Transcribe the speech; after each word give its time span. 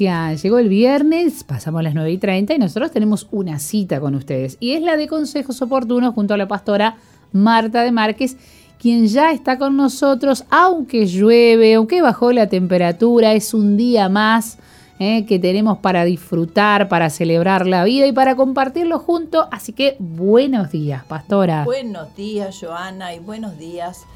Llegó 0.00 0.58
el 0.58 0.68
viernes, 0.70 1.44
pasamos 1.44 1.82
las 1.82 1.94
9 1.94 2.10
y 2.10 2.18
30 2.18 2.54
y 2.54 2.58
nosotros 2.58 2.90
tenemos 2.90 3.28
una 3.30 3.58
cita 3.58 4.00
con 4.00 4.14
ustedes. 4.14 4.56
Y 4.58 4.72
es 4.72 4.82
la 4.82 4.96
de 4.96 5.08
consejos 5.08 5.60
oportunos 5.60 6.14
junto 6.14 6.34
a 6.34 6.36
la 6.38 6.48
pastora 6.48 6.96
Marta 7.32 7.82
de 7.82 7.92
Márquez, 7.92 8.36
quien 8.78 9.06
ya 9.06 9.32
está 9.32 9.58
con 9.58 9.76
nosotros, 9.76 10.44
aunque 10.48 11.06
llueve, 11.06 11.74
aunque 11.74 12.00
bajó 12.00 12.32
la 12.32 12.48
temperatura, 12.48 13.34
es 13.34 13.52
un 13.52 13.76
día 13.76 14.08
más 14.08 14.56
eh, 14.98 15.26
que 15.26 15.38
tenemos 15.38 15.78
para 15.78 16.04
disfrutar, 16.04 16.88
para 16.88 17.10
celebrar 17.10 17.66
la 17.66 17.84
vida 17.84 18.06
y 18.06 18.12
para 18.12 18.36
compartirlo 18.36 18.98
juntos. 19.00 19.46
Así 19.50 19.74
que 19.74 19.96
buenos 19.98 20.70
días, 20.70 21.04
pastora. 21.04 21.64
Buenos 21.64 22.16
días, 22.16 22.58
Joana, 22.58 23.14
y 23.14 23.18
buenos 23.18 23.58
días 23.58 24.06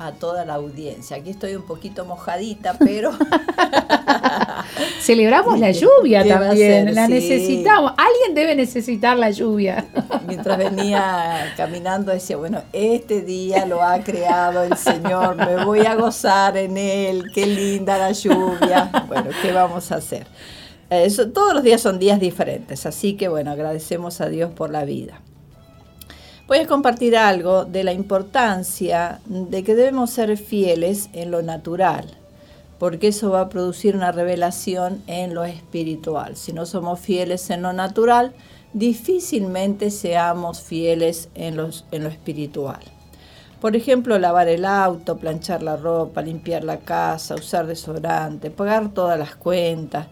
a 0.00 0.12
toda 0.12 0.44
la 0.44 0.54
audiencia. 0.54 1.16
Aquí 1.16 1.30
estoy 1.30 1.54
un 1.54 1.62
poquito 1.62 2.04
mojadita, 2.04 2.76
pero... 2.78 3.12
Celebramos 5.00 5.58
la 5.58 5.70
lluvia 5.70 6.26
también, 6.26 6.94
la 6.94 7.08
necesitamos. 7.08 7.92
Alguien 7.96 8.34
debe 8.34 8.54
necesitar 8.54 9.16
la 9.16 9.30
lluvia. 9.30 9.86
Mientras 10.26 10.58
venía 10.58 11.52
caminando 11.56 12.12
decía, 12.12 12.36
bueno, 12.36 12.62
este 12.72 13.22
día 13.22 13.66
lo 13.66 13.82
ha 13.82 14.00
creado 14.00 14.62
el 14.62 14.76
Señor, 14.76 15.36
me 15.36 15.64
voy 15.64 15.80
a 15.80 15.94
gozar 15.94 16.56
en 16.56 16.76
él, 16.76 17.24
qué 17.34 17.46
linda 17.46 17.98
la 17.98 18.12
lluvia. 18.12 18.90
Bueno, 19.08 19.30
¿qué 19.42 19.52
vamos 19.52 19.90
a 19.92 19.96
hacer? 19.96 20.26
Eso, 20.90 21.30
todos 21.30 21.54
los 21.54 21.62
días 21.62 21.80
son 21.80 21.98
días 21.98 22.20
diferentes, 22.20 22.86
así 22.86 23.14
que 23.14 23.28
bueno, 23.28 23.50
agradecemos 23.50 24.20
a 24.20 24.28
Dios 24.28 24.50
por 24.52 24.70
la 24.70 24.84
vida 24.84 25.20
voy 26.48 26.58
a 26.58 26.66
compartir 26.66 27.14
algo 27.14 27.66
de 27.66 27.84
la 27.84 27.92
importancia 27.92 29.20
de 29.26 29.62
que 29.62 29.74
debemos 29.74 30.10
ser 30.10 30.36
fieles 30.38 31.10
en 31.12 31.30
lo 31.30 31.42
natural, 31.42 32.16
porque 32.78 33.08
eso 33.08 33.30
va 33.30 33.42
a 33.42 33.48
producir 33.48 33.96
una 33.96 34.12
revelación 34.12 35.02
en 35.06 35.34
lo 35.34 35.44
espiritual. 35.44 36.36
Si 36.36 36.52
no 36.52 36.66
somos 36.66 37.00
fieles 37.00 37.50
en 37.50 37.62
lo 37.62 37.72
natural, 37.72 38.34
difícilmente 38.72 39.90
seamos 39.90 40.60
fieles 40.60 41.28
en, 41.34 41.56
lo 41.56 41.68
espiritual. 42.08 42.80
Por 43.60 43.74
ejemplo, 43.74 44.18
lavar 44.18 44.48
el 44.48 44.64
auto, 44.64 45.18
planchar 45.18 45.62
la 45.62 45.76
ropa, 45.76 46.22
limpiar 46.22 46.62
la 46.62 46.78
casa, 46.78 47.34
usar 47.34 47.66
desodorante, 47.66 48.50
pagar 48.50 48.90
todas 48.90 49.18
las 49.18 49.34
cuentas. 49.34 50.06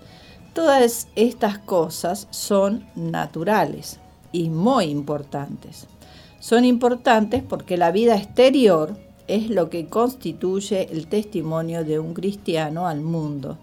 Todas 0.53 1.09
estas 1.15 1.59
cosas 1.59 2.27
son 2.31 2.87
naturales 2.97 4.01
y 4.33 4.49
muy 4.49 4.87
importantes 4.87 5.87
son 6.47 6.65
importantes 6.65 7.43
porque 7.43 7.77
la 7.77 7.91
vida 7.91 8.17
exterior 8.17 8.97
es 9.29 9.51
lo 9.51 9.71
que 9.71 9.87
constituye 9.87 10.89
el 10.93 11.07
testimonio 11.07 11.85
de 11.85 11.99
un 11.99 12.15
cristiano 12.15 12.87
al 12.87 13.01
mundo, 13.01 13.59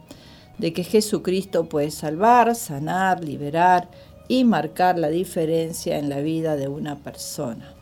de 0.58 0.74
que 0.74 0.84
Jesucristo 0.84 1.66
puede 1.66 1.92
salvar, 1.92 2.56
sanar, 2.56 3.24
liberar 3.24 3.90
y 4.28 4.44
marcar 4.44 4.98
la 4.98 5.10
diferencia 5.10 5.98
en 5.98 6.10
la 6.10 6.20
vida 6.20 6.56
de 6.56 6.68
una 6.68 6.98
persona. 6.98 7.74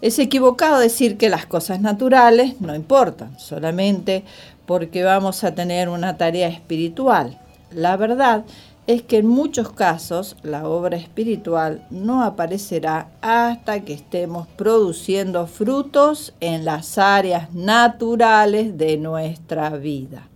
Es 0.00 0.18
equivocado 0.18 0.78
decir 0.78 1.16
que 1.16 1.30
las 1.30 1.46
cosas 1.46 1.80
naturales 1.80 2.60
no 2.60 2.74
importan, 2.74 3.38
solamente 3.38 4.24
porque 4.66 5.02
vamos 5.04 5.42
a 5.44 5.54
tener 5.54 5.88
una 5.88 6.18
tarea 6.18 6.48
espiritual. 6.48 7.38
La 7.70 7.96
verdad 7.96 8.44
es 8.86 9.02
que 9.02 9.18
en 9.18 9.26
muchos 9.26 9.70
casos 9.70 10.36
la 10.42 10.68
obra 10.68 10.96
espiritual 10.96 11.84
no 11.90 12.22
aparecerá 12.22 13.10
hasta 13.20 13.80
que 13.80 13.92
estemos 13.92 14.46
produciendo 14.46 15.46
frutos 15.48 16.32
en 16.40 16.64
las 16.64 16.96
áreas 16.96 17.52
naturales 17.52 18.78
de 18.78 18.96
nuestra 18.96 19.70
vida. 19.70 20.28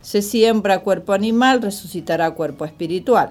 Se 0.00 0.22
siembra 0.22 0.80
cuerpo 0.80 1.12
animal, 1.12 1.60
resucitará 1.60 2.30
cuerpo 2.32 2.64
espiritual. 2.64 3.30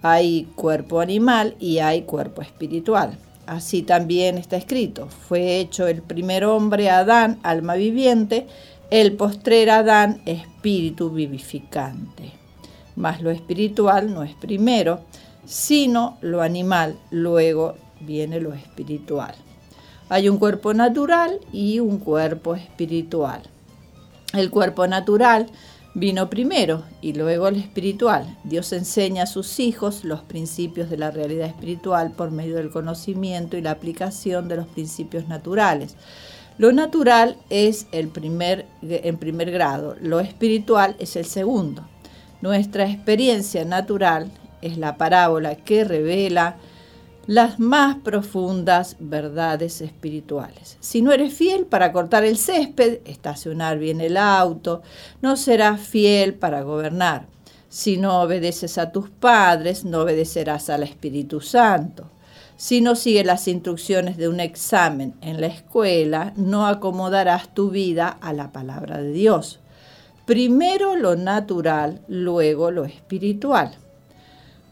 Hay 0.00 0.44
cuerpo 0.54 1.00
animal 1.00 1.54
y 1.58 1.78
hay 1.78 2.02
cuerpo 2.02 2.40
espiritual. 2.40 3.18
Así 3.46 3.82
también 3.82 4.38
está 4.38 4.56
escrito, 4.56 5.08
fue 5.08 5.58
hecho 5.58 5.86
el 5.86 6.02
primer 6.02 6.44
hombre 6.44 6.90
Adán, 6.90 7.38
alma 7.42 7.74
viviente, 7.74 8.46
el 8.90 9.14
postrer 9.14 9.70
Adán, 9.70 10.20
espíritu 10.26 11.10
vivificante 11.10 12.37
mas 12.98 13.22
lo 13.22 13.30
espiritual 13.30 14.12
no 14.12 14.24
es 14.24 14.34
primero, 14.34 15.00
sino 15.46 16.18
lo 16.20 16.42
animal, 16.42 16.98
luego 17.12 17.76
viene 18.00 18.40
lo 18.40 18.52
espiritual. 18.52 19.34
Hay 20.08 20.28
un 20.28 20.38
cuerpo 20.38 20.74
natural 20.74 21.38
y 21.52 21.78
un 21.78 21.98
cuerpo 21.98 22.56
espiritual. 22.56 23.42
El 24.32 24.50
cuerpo 24.50 24.86
natural 24.88 25.46
vino 25.94 26.28
primero 26.28 26.82
y 27.00 27.12
luego 27.12 27.46
el 27.46 27.56
espiritual. 27.56 28.36
Dios 28.42 28.72
enseña 28.72 29.22
a 29.22 29.26
sus 29.26 29.60
hijos 29.60 30.04
los 30.04 30.20
principios 30.22 30.90
de 30.90 30.98
la 30.98 31.12
realidad 31.12 31.46
espiritual 31.46 32.10
por 32.10 32.32
medio 32.32 32.56
del 32.56 32.70
conocimiento 32.70 33.56
y 33.56 33.62
la 33.62 33.70
aplicación 33.70 34.48
de 34.48 34.56
los 34.56 34.66
principios 34.66 35.28
naturales. 35.28 35.94
Lo 36.58 36.72
natural 36.72 37.36
es 37.48 37.86
el 37.92 38.08
primer, 38.08 38.66
en 38.82 39.16
primer 39.18 39.52
grado, 39.52 39.94
lo 40.00 40.18
espiritual 40.18 40.96
es 40.98 41.14
el 41.14 41.26
segundo. 41.26 41.86
Nuestra 42.40 42.88
experiencia 42.88 43.64
natural 43.64 44.30
es 44.62 44.78
la 44.78 44.96
parábola 44.96 45.56
que 45.56 45.84
revela 45.84 46.56
las 47.26 47.58
más 47.58 47.96
profundas 47.96 48.96
verdades 49.00 49.80
espirituales. 49.82 50.78
Si 50.80 51.02
no 51.02 51.12
eres 51.12 51.34
fiel 51.34 51.66
para 51.66 51.92
cortar 51.92 52.24
el 52.24 52.38
césped, 52.38 53.00
estacionar 53.04 53.78
bien 53.78 54.00
el 54.00 54.16
auto, 54.16 54.82
no 55.20 55.36
serás 55.36 55.80
fiel 55.80 56.34
para 56.34 56.62
gobernar. 56.62 57.26
Si 57.68 57.98
no 57.98 58.22
obedeces 58.22 58.78
a 58.78 58.92
tus 58.92 59.10
padres, 59.10 59.84
no 59.84 60.00
obedecerás 60.02 60.70
al 60.70 60.84
Espíritu 60.84 61.42
Santo. 61.42 62.08
Si 62.56 62.80
no 62.80 62.96
sigues 62.96 63.26
las 63.26 63.46
instrucciones 63.46 64.16
de 64.16 64.28
un 64.28 64.40
examen 64.40 65.14
en 65.20 65.40
la 65.40 65.48
escuela, 65.48 66.32
no 66.36 66.66
acomodarás 66.66 67.52
tu 67.52 67.70
vida 67.70 68.08
a 68.08 68.32
la 68.32 68.52
palabra 68.52 69.02
de 69.02 69.12
Dios. 69.12 69.60
Primero 70.28 70.94
lo 70.94 71.16
natural, 71.16 72.02
luego 72.06 72.70
lo 72.70 72.84
espiritual. 72.84 73.72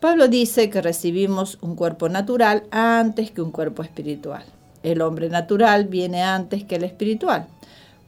Pablo 0.00 0.28
dice 0.28 0.68
que 0.68 0.82
recibimos 0.82 1.56
un 1.62 1.76
cuerpo 1.76 2.10
natural 2.10 2.64
antes 2.70 3.30
que 3.30 3.40
un 3.40 3.52
cuerpo 3.52 3.82
espiritual. 3.82 4.44
El 4.82 5.00
hombre 5.00 5.30
natural 5.30 5.86
viene 5.86 6.22
antes 6.22 6.62
que 6.64 6.74
el 6.74 6.84
espiritual. 6.84 7.46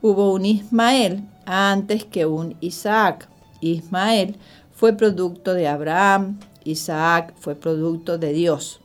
Hubo 0.03 0.34
un 0.34 0.44
Ismael 0.44 1.22
antes 1.47 2.04
que 2.04 2.26
un 2.26 2.54
Isaac. 2.60 3.26
Ismael 3.62 4.36
fue 4.75 4.92
producto 4.92 5.54
de 5.54 5.69
Abraham, 5.69 6.38
Isaac 6.65 7.32
fue 7.38 7.54
producto 7.54 8.19
de 8.19 8.34
Dios. 8.34 8.78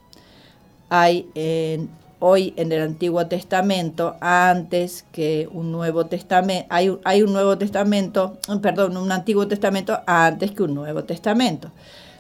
Hay 0.88 1.28
en 1.36 1.90
hoy 2.26 2.54
en 2.56 2.72
el 2.72 2.82
Antiguo 2.82 3.28
Testamento, 3.28 4.16
antes 4.22 5.04
que 5.12 5.50
un 5.52 5.74
Nuevo 5.74 6.06
Testamento, 6.06 6.66
hay, 6.70 6.88
un 7.22 7.34
Nuevo 7.34 7.58
Testamento, 7.58 8.38
perdón, 8.62 8.96
un 8.96 9.12
Antiguo 9.12 9.46
Testamento 9.46 10.00
antes 10.08 10.52
que 10.52 10.64
un 10.64 10.74
Nuevo 10.74 11.04
Testamento. 11.04 11.72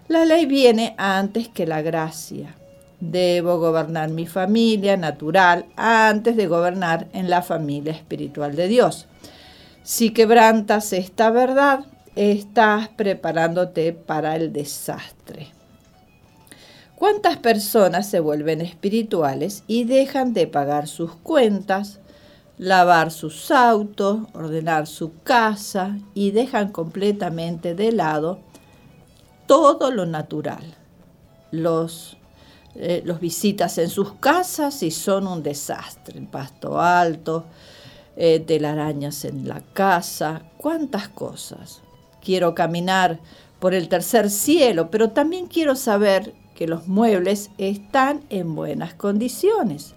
La 0.10 0.26
ley 0.26 0.46
viene 0.46 0.94
antes 0.98 1.48
que 1.48 1.66
la 1.66 1.82
gracia. 1.82 2.54
Debo 3.00 3.60
gobernar 3.60 4.10
mi 4.10 4.28
familia 4.28 4.98
natural 4.98 5.68
antes 5.78 6.36
de 6.36 6.48
gobernar 6.48 7.08
en 7.14 7.30
la 7.30 7.42
familia 7.42 7.94
espiritual 7.94 8.58
de 8.58 8.68
Dios. 8.68 9.08
Si 9.84 10.10
quebrantas 10.10 10.92
esta 10.92 11.30
verdad, 11.30 11.86
estás 12.18 12.90
preparándote 12.90 13.94
para 13.94 14.36
el 14.36 14.52
desastre. 14.52 15.54
¿Cuántas 17.04 17.36
personas 17.36 18.08
se 18.08 18.22
vuelven 18.22 18.62
espirituales 18.62 19.66
y 19.68 19.84
dejan 19.84 20.32
de 20.34 20.48
pagar 20.48 20.88
sus 20.88 21.14
cuentas, 21.14 22.00
lavar 22.58 23.12
sus 23.12 23.52
autos, 23.52 24.20
ordenar 24.34 24.88
su 24.88 25.12
casa 25.22 25.98
y 26.14 26.32
dejan 26.32 26.72
completamente 26.72 27.76
de 27.76 27.92
lado 27.92 28.40
todo 29.48 29.92
lo 29.92 30.06
natural? 30.06 30.64
Los, 31.52 32.16
eh, 32.76 33.02
los 33.04 33.20
visitas 33.20 33.78
en 33.80 33.90
sus 33.90 34.14
casas 34.14 34.82
y 34.82 34.90
son 34.90 35.28
un 35.28 35.44
desastre, 35.44 36.18
el 36.18 36.28
pasto 36.28 36.80
alto, 36.80 37.44
eh, 38.16 38.40
telarañas 38.40 39.26
en 39.26 39.46
la 39.50 39.60
casa, 39.60 40.44
cuántas 40.56 41.10
cosas. 41.10 41.82
Quiero 42.22 42.56
caminar 42.56 43.20
por 43.60 43.74
el 43.74 43.90
tercer 43.90 44.30
cielo, 44.30 44.90
pero 44.90 45.10
también 45.10 45.48
quiero 45.48 45.76
saber 45.76 46.42
que 46.56 46.68
los 46.68 46.88
muebles 46.88 47.50
están 47.58 48.22
en 48.30 48.56
buenas 48.56 48.94
condiciones, 48.94 49.96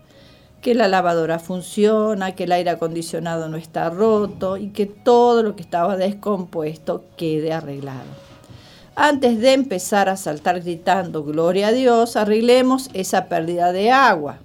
que 0.61 0.75
la 0.75 0.88
lavadora 0.88 1.38
funciona, 1.38 2.35
que 2.35 2.44
el 2.44 2.53
aire 2.53 2.70
acondicionado 2.70 3.49
no 3.49 3.56
está 3.56 3.91
roto 3.91 4.56
y 4.56 4.69
que 4.69 4.87
todo 4.87 5.43
lo 5.43 5.55
que 5.55 5.62
estaba 5.62 5.97
descompuesto 5.97 7.05
quede 7.17 7.53
arreglado. 7.53 8.26
Antes 8.99 9.38
de 9.41 9.53
empezar 9.53 10.08
a 10.08 10.17
saltar 10.17 10.61
gritando 10.62 11.23
Gloria 11.23 11.69
a 11.69 11.73
Dios, 11.73 12.17
arreglemos 12.17 12.88
esa 12.94 13.26
pérdida 13.26 13.73
de 13.73 13.91
agua. 13.91 14.38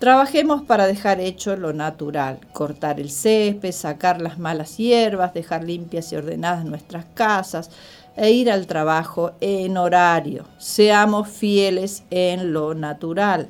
Trabajemos 0.00 0.62
para 0.62 0.86
dejar 0.86 1.20
hecho 1.20 1.56
lo 1.56 1.72
natural, 1.72 2.40
cortar 2.52 3.00
el 3.00 3.10
césped, 3.10 3.72
sacar 3.72 4.20
las 4.20 4.38
malas 4.38 4.76
hierbas, 4.76 5.32
dejar 5.32 5.64
limpias 5.64 6.12
y 6.12 6.16
ordenadas 6.16 6.64
nuestras 6.64 7.06
casas 7.14 7.70
e 8.16 8.30
ir 8.30 8.50
al 8.50 8.66
trabajo 8.66 9.32
en 9.40 9.76
horario. 9.76 10.44
Seamos 10.58 11.28
fieles 11.28 12.02
en 12.10 12.52
lo 12.52 12.74
natural. 12.74 13.48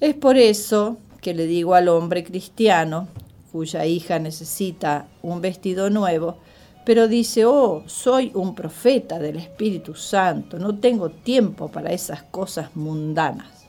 Es 0.00 0.14
por 0.14 0.36
eso 0.36 0.98
que 1.20 1.34
le 1.34 1.46
digo 1.46 1.74
al 1.74 1.88
hombre 1.88 2.24
cristiano, 2.24 3.08
cuya 3.52 3.86
hija 3.86 4.18
necesita 4.18 5.06
un 5.22 5.40
vestido 5.40 5.90
nuevo, 5.90 6.38
pero 6.84 7.06
dice, 7.06 7.44
oh, 7.46 7.84
soy 7.86 8.32
un 8.34 8.54
profeta 8.54 9.18
del 9.18 9.36
Espíritu 9.36 9.94
Santo, 9.94 10.58
no 10.58 10.78
tengo 10.78 11.10
tiempo 11.10 11.68
para 11.68 11.92
esas 11.92 12.24
cosas 12.24 12.74
mundanas. 12.74 13.68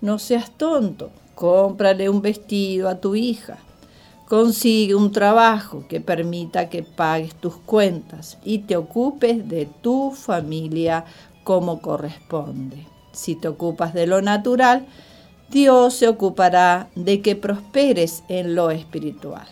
No 0.00 0.18
seas 0.18 0.50
tonto, 0.56 1.10
cómprale 1.34 2.08
un 2.08 2.22
vestido 2.22 2.88
a 2.88 3.00
tu 3.00 3.14
hija. 3.14 3.58
Consigue 4.30 4.94
un 4.94 5.10
trabajo 5.10 5.86
que 5.88 6.00
permita 6.00 6.68
que 6.68 6.84
pagues 6.84 7.34
tus 7.34 7.56
cuentas 7.56 8.38
y 8.44 8.60
te 8.60 8.76
ocupes 8.76 9.48
de 9.48 9.66
tu 9.66 10.12
familia 10.12 11.04
como 11.42 11.82
corresponde. 11.82 12.86
Si 13.10 13.34
te 13.34 13.48
ocupas 13.48 13.92
de 13.92 14.06
lo 14.06 14.22
natural, 14.22 14.86
Dios 15.48 15.94
se 15.94 16.06
ocupará 16.06 16.90
de 16.94 17.22
que 17.22 17.34
prosperes 17.34 18.22
en 18.28 18.54
lo 18.54 18.70
espiritual. 18.70 19.48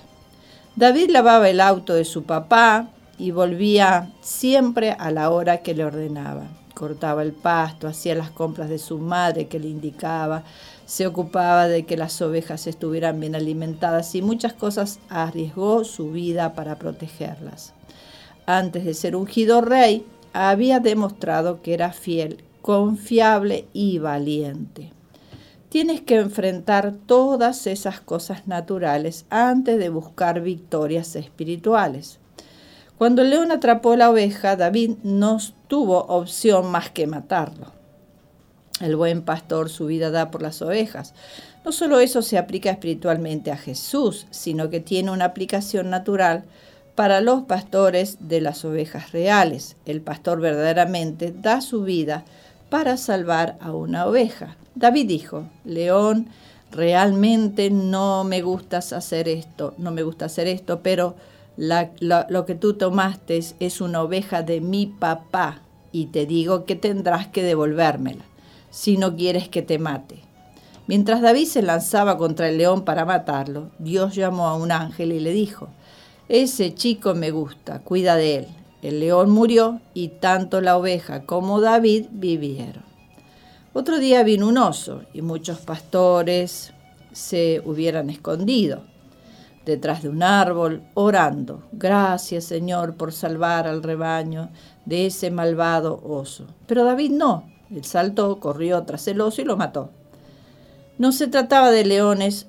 David 0.76 1.10
lavaba 1.10 1.50
el 1.50 1.60
auto 1.60 1.94
de 1.94 2.04
su 2.04 2.22
papá 2.22 2.88
y 3.19 3.32
volvía 3.32 4.12
siempre 4.20 4.92
a 4.92 5.10
la 5.10 5.30
hora 5.30 5.56
que 5.56 5.75
le 5.75 5.86
ordenaba 5.86 6.46
cortaba 6.78 7.22
el 7.22 7.32
pasto, 7.32 7.88
hacía 7.88 8.14
las 8.14 8.30
compras 8.30 8.69
de 8.69 8.78
su 8.78 8.98
madre 8.98 9.48
que 9.48 9.58
le 9.58 9.66
indicaba, 9.66 10.44
se 10.88 11.06
ocupaba 11.06 11.69
de 11.69 11.85
que 11.85 11.99
las 11.99 12.23
ovejas 12.23 12.67
estuvieran 12.67 13.20
bien 13.20 13.35
alimentadas 13.35 14.14
y 14.14 14.23
muchas 14.23 14.55
cosas 14.55 15.00
arriesgó 15.11 15.85
su 15.85 16.12
vida 16.12 16.55
para 16.55 16.79
protegerlas. 16.79 17.75
Antes 18.46 18.87
de 18.87 18.94
ser 18.94 19.14
ungido 19.14 19.61
rey, 19.61 20.06
había 20.32 20.81
demostrado 20.81 21.61
que 21.61 21.75
era 21.75 21.93
fiel, 21.93 22.43
confiable 22.62 23.67
y 23.75 23.99
valiente. 23.99 24.90
Tienes 25.69 26.00
que 26.00 26.17
enfrentar 26.17 26.94
todas 27.05 27.67
esas 27.67 28.00
cosas 28.00 28.46
naturales 28.46 29.26
antes 29.29 29.79
de 29.79 29.90
buscar 29.90 30.40
victorias 30.40 31.17
espirituales. 31.17 32.19
Cuando 32.96 33.20
el 33.20 33.29
león 33.29 33.52
atrapó 33.52 33.94
la 33.94 34.08
oveja, 34.08 34.56
David 34.56 34.96
no 35.02 35.37
tuvo 35.69 35.99
opción 36.06 36.70
más 36.70 36.88
que 36.88 37.06
matarlo. 37.06 37.77
El 38.80 38.94
buen 38.94 39.22
pastor 39.22 39.70
su 39.70 39.86
vida 39.86 40.10
da 40.10 40.30
por 40.30 40.40
las 40.42 40.62
ovejas. 40.62 41.14
No 41.64 41.72
solo 41.72 41.98
eso 41.98 42.22
se 42.22 42.38
aplica 42.38 42.70
espiritualmente 42.70 43.50
a 43.50 43.56
Jesús, 43.56 44.26
sino 44.30 44.70
que 44.70 44.80
tiene 44.80 45.10
una 45.10 45.25
aplicación 45.25 45.90
natural 45.90 46.44
para 46.94 47.20
los 47.20 47.42
pastores 47.42 48.19
de 48.20 48.40
las 48.40 48.64
ovejas 48.64 49.12
reales. 49.12 49.76
El 49.84 50.00
pastor 50.00 50.40
verdaderamente 50.40 51.32
da 51.32 51.60
su 51.60 51.82
vida 51.82 52.25
para 52.70 52.96
salvar 52.96 53.56
a 53.60 53.72
una 53.72 54.06
oveja. 54.06 54.56
David 54.75 55.08
dijo, 55.08 55.48
León, 55.64 56.28
realmente 56.70 57.70
no 57.70 58.22
me 58.25 58.42
gusta 58.42 58.78
hacer 58.78 59.28
esto, 59.28 59.75
no 59.78 59.90
me 59.90 60.02
gusta 60.02 60.26
hacer 60.26 60.46
esto, 60.46 60.80
pero 60.82 61.16
lo 61.56 62.46
que 62.46 62.54
tú 62.54 62.75
tomaste 62.75 63.40
es 63.58 63.80
una 63.80 64.02
oveja 64.02 64.42
de 64.42 64.60
mi 64.60 64.86
papá 64.86 65.62
y 65.90 66.06
te 66.06 66.26
digo 66.26 66.64
que 66.64 66.76
tendrás 66.76 67.26
que 67.26 67.42
devolvérmela 67.42 68.22
si 68.70 68.97
no 68.97 69.17
quieres 69.17 69.49
que 69.49 69.62
te 69.62 69.79
mate. 69.79 70.20
Mientras 70.87 71.20
David 71.20 71.47
se 71.47 71.62
lanzaba 71.62 72.17
contra 72.17 72.49
el 72.49 72.59
león 72.59 72.85
para 72.85 73.05
matarlo, 73.05 73.70
Dios 73.79 74.15
llamó 74.15 74.49
a 74.49 74.56
un 74.56 74.73
ángel 74.73 75.12
y 75.12 75.20
le 75.20 75.32
dijo, 75.32 75.69
ese 76.29 76.75
chico 76.75 77.15
me 77.15 77.31
gusta, 77.31 77.81
cuida 77.81 78.17
de 78.17 78.37
él. 78.37 78.47
El 78.82 79.00
león 79.00 79.31
murió 79.31 79.81
y 79.93 80.09
tanto 80.09 80.61
la 80.61 80.76
oveja 80.76 81.25
como 81.25 81.61
David 81.61 82.06
vivieron. 82.11 82.85
Otro 83.73 83.99
día 83.99 84.23
vino 84.23 84.49
un 84.49 84.59
oso 84.59 85.03
y 85.12 85.23
muchos 85.23 85.59
pastores 85.59 86.73
se 87.12 87.61
hubieran 87.64 88.11
escondido 88.11 88.82
detrás 89.69 90.03
de 90.03 90.09
un 90.09 90.23
árbol, 90.23 90.82
orando. 90.94 91.62
Gracias 91.73 92.44
Señor 92.44 92.97
por 92.97 93.12
salvar 93.12 93.67
al 93.67 93.82
rebaño 93.82 94.49
de 94.87 95.06
ese 95.06 95.31
malvado 95.31 96.00
oso. 96.03 96.47
Pero 96.67 96.85
David 96.85 97.11
no. 97.11 97.44
Él 97.70 97.85
saltó, 97.85 98.41
corrió 98.41 98.82
tras 98.85 99.06
el 99.09 99.20
oso 99.20 99.43
y 99.43 99.44
lo 99.44 99.56
mató. 99.56 99.91
No 100.99 101.12
se 101.12 101.26
trataba 101.26 101.70
de 101.70 101.85
leones 101.85 102.47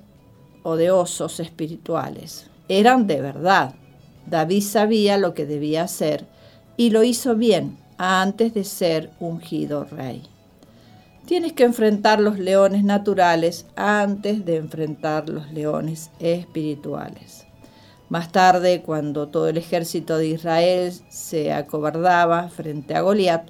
o 0.62 0.76
de 0.76 0.90
osos 0.90 1.40
espirituales. 1.40 2.46
Eran 2.68 3.06
de 3.06 3.20
verdad. 3.20 3.74
David 4.26 4.62
sabía 4.62 5.18
lo 5.18 5.34
que 5.34 5.46
debía 5.46 5.84
hacer 5.84 6.26
y 6.76 6.90
lo 6.90 7.02
hizo 7.02 7.36
bien 7.36 7.78
antes 7.98 8.54
de 8.54 8.64
ser 8.64 9.10
ungido 9.20 9.84
rey. 9.84 10.22
Tienes 11.26 11.52
que 11.52 11.64
enfrentar 11.64 12.20
los 12.20 12.38
leones 12.38 12.82
naturales 12.82 13.66
antes 13.76 14.44
de 14.44 14.56
enfrentar 14.56 15.28
los 15.28 15.52
leones 15.52 16.10
espirituales. 16.18 17.46
Más 18.08 18.32
tarde, 18.32 18.82
cuando 18.82 19.28
todo 19.28 19.48
el 19.48 19.56
ejército 19.56 20.18
de 20.18 20.28
Israel 20.28 20.92
se 21.08 21.52
acobardaba 21.52 22.48
frente 22.48 22.96
a 22.96 23.02
Goliat, 23.02 23.48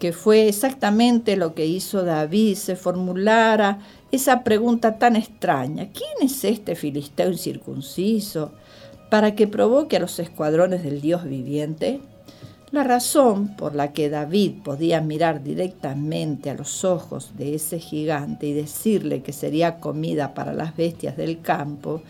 que 0.00 0.14
fue 0.14 0.48
exactamente 0.48 1.36
lo 1.36 1.54
que 1.54 1.66
hizo 1.66 2.02
David, 2.02 2.56
se 2.56 2.74
formulara 2.74 3.80
esa 4.10 4.42
pregunta 4.42 4.98
tan 4.98 5.14
extraña, 5.14 5.90
¿quién 5.92 6.10
es 6.22 6.42
este 6.42 6.74
filisteo 6.74 7.30
incircunciso 7.30 8.50
para 9.10 9.34
que 9.34 9.46
provoque 9.46 9.98
a 9.98 10.00
los 10.00 10.18
escuadrones 10.18 10.82
del 10.82 11.02
Dios 11.02 11.24
viviente? 11.24 12.00
La 12.70 12.82
razón 12.82 13.56
por 13.56 13.74
la 13.74 13.92
que 13.92 14.08
David 14.08 14.62
podía 14.64 15.02
mirar 15.02 15.42
directamente 15.42 16.48
a 16.48 16.54
los 16.54 16.82
ojos 16.84 17.32
de 17.36 17.54
ese 17.56 17.78
gigante 17.78 18.46
y 18.46 18.54
decirle 18.54 19.22
que 19.22 19.34
sería 19.34 19.80
comida 19.80 20.32
para 20.32 20.54
las 20.54 20.76
bestias 20.76 21.18
del 21.18 21.42
campo 21.42 22.00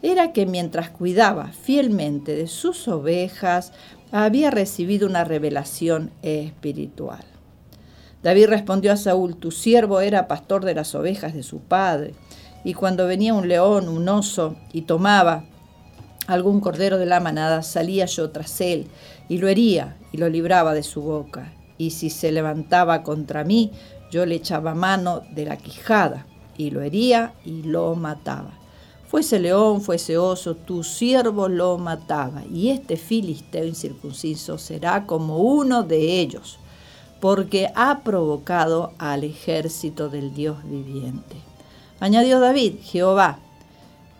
era 0.00 0.32
que 0.32 0.46
mientras 0.46 0.90
cuidaba 0.90 1.48
fielmente 1.48 2.36
de 2.36 2.46
sus 2.46 2.86
ovejas, 2.86 3.72
había 4.12 4.50
recibido 4.52 5.08
una 5.08 5.24
revelación 5.24 6.12
espiritual. 6.22 7.31
David 8.22 8.46
respondió 8.46 8.92
a 8.92 8.96
Saúl, 8.96 9.36
tu 9.36 9.50
siervo 9.50 10.00
era 10.00 10.28
pastor 10.28 10.64
de 10.64 10.74
las 10.74 10.94
ovejas 10.94 11.34
de 11.34 11.42
su 11.42 11.60
padre, 11.60 12.14
y 12.64 12.74
cuando 12.74 13.06
venía 13.06 13.34
un 13.34 13.48
león, 13.48 13.88
un 13.88 14.08
oso, 14.08 14.56
y 14.72 14.82
tomaba 14.82 15.44
algún 16.26 16.60
cordero 16.60 16.98
de 16.98 17.06
la 17.06 17.20
manada, 17.20 17.62
salía 17.62 18.06
yo 18.06 18.30
tras 18.30 18.60
él 18.60 18.86
y 19.28 19.38
lo 19.38 19.48
hería 19.48 19.96
y 20.12 20.18
lo 20.18 20.28
libraba 20.28 20.74
de 20.74 20.82
su 20.82 21.02
boca. 21.02 21.52
Y 21.78 21.90
si 21.90 22.10
se 22.10 22.30
levantaba 22.30 23.02
contra 23.02 23.42
mí, 23.44 23.72
yo 24.10 24.24
le 24.26 24.36
echaba 24.36 24.74
mano 24.74 25.22
de 25.32 25.46
la 25.46 25.56
quijada 25.56 26.26
y 26.56 26.70
lo 26.70 26.82
hería 26.82 27.34
y 27.44 27.62
lo 27.62 27.94
mataba. 27.96 28.58
Fuese 29.08 29.40
león, 29.40 29.82
fuese 29.82 30.16
oso, 30.16 30.54
tu 30.54 30.84
siervo 30.84 31.48
lo 31.48 31.76
mataba, 31.76 32.44
y 32.50 32.70
este 32.70 32.96
filisteo 32.96 33.64
incircunciso 33.66 34.56
será 34.56 35.06
como 35.06 35.38
uno 35.38 35.82
de 35.82 36.20
ellos, 36.20 36.58
porque 37.22 37.70
ha 37.76 38.00
provocado 38.00 38.94
al 38.98 39.22
ejército 39.22 40.08
del 40.08 40.34
Dios 40.34 40.56
viviente. 40.64 41.36
Añadió 42.00 42.40
David, 42.40 42.78
Jehová, 42.82 43.38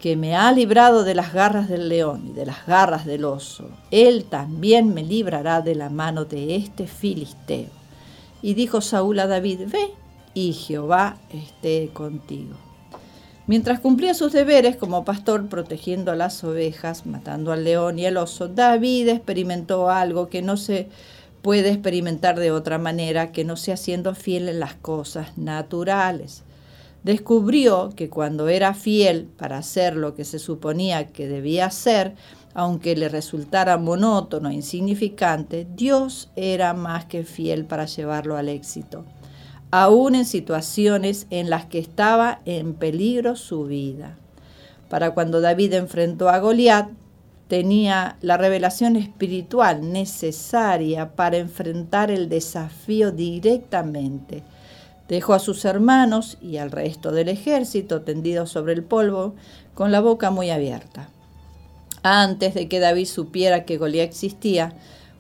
que 0.01 0.15
me 0.15 0.37
ha 0.37 0.53
librado 0.53 1.03
de 1.03 1.17
las 1.17 1.33
garras 1.33 1.69
del 1.69 1.89
león 1.89 2.29
y 2.29 2.33
de 2.33 2.47
las 2.47 2.65
garras 2.65 3.05
del 3.05 3.25
oso, 3.25 3.69
él 3.91 4.25
también 4.27 4.95
me 4.95 5.03
librará 5.03 5.63
de 5.63 5.75
la 5.75 5.91
mano 5.91 6.27
de 6.27 6.55
este 6.55 6.87
filisteo. 6.87 7.71
Y 8.41 8.55
dijo 8.55 8.81
Saúl 8.81 9.19
a 9.19 9.27
David, 9.27 9.63
ve, 9.67 9.91
y 10.33 10.53
Jehová 10.53 11.17
esté 11.33 11.91
contigo. 11.93 12.55
Mientras 13.49 13.81
cumplía 13.81 14.15
sus 14.15 14.31
deberes 14.33 14.77
como 14.77 15.05
pastor 15.05 15.49
protegiendo 15.49 16.13
a 16.13 16.17
las 16.17 16.45
ovejas, 16.45 17.05
matando 17.05 17.51
al 17.51 17.65
león 17.65 17.99
y 17.99 18.07
al 18.07 18.17
oso, 18.17 18.47
David 18.47 19.09
experimentó 19.09 19.91
algo 19.91 20.29
que 20.29 20.41
no 20.41 20.57
se 20.57 20.89
puede 21.43 21.71
experimentar 21.71 22.39
de 22.39 22.53
otra 22.53 22.79
manera 22.79 23.33
que 23.33 23.45
no 23.45 23.57
sea 23.57 23.77
siendo 23.77 24.15
fiel 24.15 24.49
en 24.49 24.61
las 24.61 24.75
cosas 24.75 25.37
naturales. 25.37 26.45
Descubrió 27.03 27.91
que 27.97 28.09
cuando 28.09 28.49
era 28.49 28.75
fiel 28.75 29.29
para 29.37 29.59
hacer 29.59 29.97
lo 29.97 30.15
que 30.15 30.25
se 30.25 30.39
suponía 30.39 31.09
que 31.09 31.27
debía 31.27 31.67
hacer, 31.67 32.15
aunque 32.55 32.95
le 32.95 33.09
resultara 33.09 33.77
monótono 33.77 34.51
e 34.51 34.55
insignificante, 34.55 35.67
Dios 35.75 36.31
era 36.37 36.75
más 36.75 37.07
que 37.07 37.25
fiel 37.25 37.65
para 37.65 37.87
llevarlo 37.87 38.37
al 38.37 38.49
éxito, 38.49 39.05
aún 39.73 40.15
en 40.15 40.25
situaciones 40.25 41.27
en 41.31 41.51
las 41.51 41.67
que 41.67 41.81
estaba 41.81 42.41
en 42.45 42.75
peligro 42.75 43.35
su 43.35 43.65
vida. 43.65 44.17
Para 44.89 45.13
cuando 45.13 45.41
David 45.41 45.73
enfrentó 45.73 46.29
a 46.29 46.39
Goliat, 46.39 46.91
tenía 47.53 48.17
la 48.23 48.39
revelación 48.39 48.97
espiritual 48.97 49.93
necesaria 49.93 51.15
para 51.15 51.37
enfrentar 51.37 52.11
el 52.11 52.31
desafío 52.31 53.11
directamente. 53.13 54.43
Dejó 55.07 55.35
a 55.35 55.39
sus 55.39 55.67
hermanos 55.67 56.39
y 56.41 56.57
al 56.57 56.71
resto 56.71 57.13
del 57.13 57.29
ejército 57.29 58.01
tendidos 58.01 58.49
sobre 58.49 58.73
el 58.73 58.83
polvo 58.83 59.35
con 59.75 59.93
la 59.93 60.01
boca 60.01 60.31
muy 60.31 60.49
abierta. 60.49 61.11
Antes 62.03 62.55
de 62.55 62.71
que 62.71 62.81
David 62.81 63.05
supiera 63.05 63.67
que 63.67 63.77
Goliat 63.77 64.09
existía, 64.09 64.73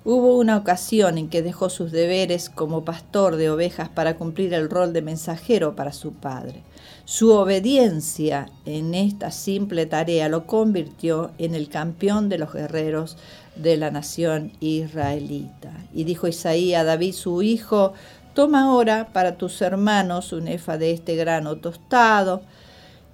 hubo 0.04 0.36
una 0.36 0.56
ocasión 0.56 1.18
en 1.18 1.28
que 1.28 1.42
dejó 1.42 1.70
sus 1.70 1.92
deberes 1.92 2.50
como 2.50 2.84
pastor 2.84 3.36
de 3.36 3.50
ovejas 3.50 3.88
para 3.88 4.16
cumplir 4.16 4.52
el 4.54 4.68
rol 4.68 4.92
de 4.92 5.02
mensajero 5.02 5.76
para 5.76 5.92
su 5.92 6.12
padre. 6.12 6.62
Su 7.04 7.32
obediencia 7.32 8.48
en 8.64 8.94
esta 8.94 9.30
simple 9.30 9.86
tarea 9.86 10.28
lo 10.28 10.46
convirtió 10.46 11.30
en 11.38 11.54
el 11.54 11.68
campeón 11.68 12.28
de 12.28 12.38
los 12.38 12.52
guerreros 12.52 13.16
de 13.56 13.76
la 13.76 13.90
nación 13.90 14.52
israelita. 14.60 15.72
Y 15.92 16.04
dijo 16.04 16.26
Isaías 16.26 16.82
a 16.82 16.84
David, 16.84 17.14
su 17.14 17.42
hijo, 17.42 17.92
toma 18.34 18.64
ahora 18.64 19.08
para 19.12 19.36
tus 19.36 19.60
hermanos 19.62 20.32
un 20.32 20.48
efa 20.48 20.78
de 20.78 20.92
este 20.92 21.16
grano 21.16 21.56
tostado 21.56 22.42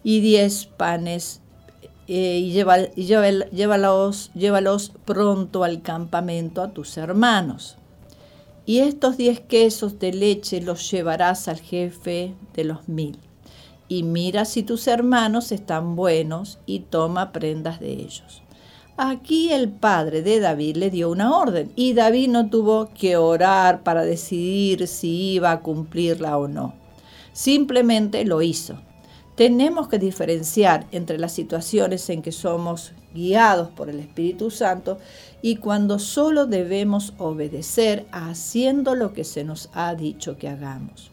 y 0.05 0.21
diez 0.21 0.67
panes 0.67 1.41
eh, 2.09 2.39
y, 2.39 2.53
llévalos, 2.53 4.31
llévalos 4.35 4.93
pronto 5.05 5.63
al 5.63 5.83
campamento 5.83 6.63
a 6.63 6.73
tus 6.73 6.97
hermanos. 6.97 7.77
Y 8.67 8.81
estos 8.81 9.17
diez 9.17 9.41
quesos 9.41 9.99
de 9.99 10.13
leche 10.13 10.61
los 10.61 10.91
llevarás 10.91 11.49
al 11.49 11.61
jefe 11.61 12.35
de 12.55 12.65
los 12.65 12.89
mil 12.89 13.19
y 13.89 14.03
mira 14.03 14.45
si 14.45 14.63
tus 14.63 14.87
hermanos 14.87 15.51
están 15.51 15.97
buenos 15.97 16.59
y 16.67 16.81
toma 16.81 17.33
prendas 17.33 17.81
de 17.81 17.93
ellos. 17.93 18.43
Aquí 18.99 19.53
el 19.53 19.71
padre 19.71 20.23
de 20.23 20.41
David 20.41 20.77
le 20.77 20.91
dio 20.91 21.11
una 21.11 21.37
orden 21.37 21.73
y 21.75 21.95
David 21.95 22.29
no 22.29 22.51
tuvo 22.51 22.91
que 22.93 23.17
orar 23.17 23.83
para 23.83 24.03
decidir 24.03 24.87
si 24.89 25.35
iba 25.35 25.53
a 25.53 25.61
cumplirla 25.61 26.37
o 26.37 26.49
no. 26.49 26.75
Simplemente 27.33 28.25
lo 28.25 28.43
hizo. 28.43 28.77
Tenemos 29.39 29.87
que 29.87 30.01
diferenciar 30.01 30.89
entre 30.91 31.17
las 31.17 31.31
situaciones 31.31 32.11
en 32.11 32.23
que 32.23 32.33
somos 32.33 32.91
guiados 33.15 33.69
por 33.69 33.89
el 33.89 34.01
Espíritu 34.01 34.51
Santo 34.51 34.99
y 35.43 35.59
cuando 35.59 36.01
solo 36.01 36.47
debemos 36.47 37.15
obedecer 37.19 38.05
haciendo 38.11 38.97
lo 38.97 39.13
que 39.13 39.23
se 39.23 39.45
nos 39.45 39.71
ha 39.75 39.95
dicho 39.95 40.39
que 40.39 40.49
hagamos. 40.49 41.13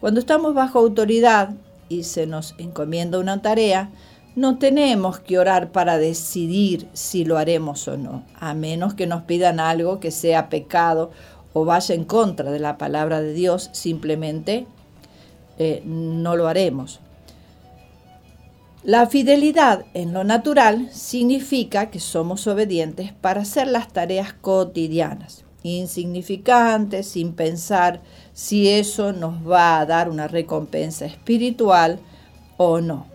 Cuando 0.00 0.18
estamos 0.18 0.54
bajo 0.54 0.78
autoridad, 0.78 1.50
y 1.90 2.04
se 2.04 2.26
nos 2.26 2.54
encomienda 2.56 3.18
una 3.18 3.42
tarea, 3.42 3.90
no 4.34 4.56
tenemos 4.56 5.20
que 5.20 5.38
orar 5.38 5.70
para 5.70 5.98
decidir 5.98 6.88
si 6.94 7.26
lo 7.26 7.36
haremos 7.36 7.86
o 7.86 7.98
no, 7.98 8.24
a 8.40 8.54
menos 8.54 8.94
que 8.94 9.06
nos 9.06 9.24
pidan 9.24 9.60
algo 9.60 10.00
que 10.00 10.10
sea 10.10 10.48
pecado 10.48 11.10
o 11.52 11.66
vaya 11.66 11.94
en 11.94 12.04
contra 12.04 12.50
de 12.50 12.60
la 12.60 12.78
palabra 12.78 13.20
de 13.20 13.34
Dios, 13.34 13.68
simplemente 13.72 14.66
eh, 15.58 15.82
no 15.84 16.34
lo 16.34 16.48
haremos. 16.48 17.00
La 18.84 19.08
fidelidad 19.08 19.86
en 19.92 20.12
lo 20.12 20.22
natural 20.22 20.88
significa 20.92 21.90
que 21.90 21.98
somos 21.98 22.46
obedientes 22.46 23.12
para 23.12 23.40
hacer 23.40 23.66
las 23.66 23.92
tareas 23.92 24.32
cotidianas, 24.32 25.44
insignificantes, 25.64 27.08
sin 27.08 27.32
pensar 27.32 28.00
si 28.32 28.68
eso 28.68 29.12
nos 29.12 29.46
va 29.46 29.80
a 29.80 29.86
dar 29.86 30.08
una 30.08 30.28
recompensa 30.28 31.06
espiritual 31.06 31.98
o 32.56 32.80
no. 32.80 33.06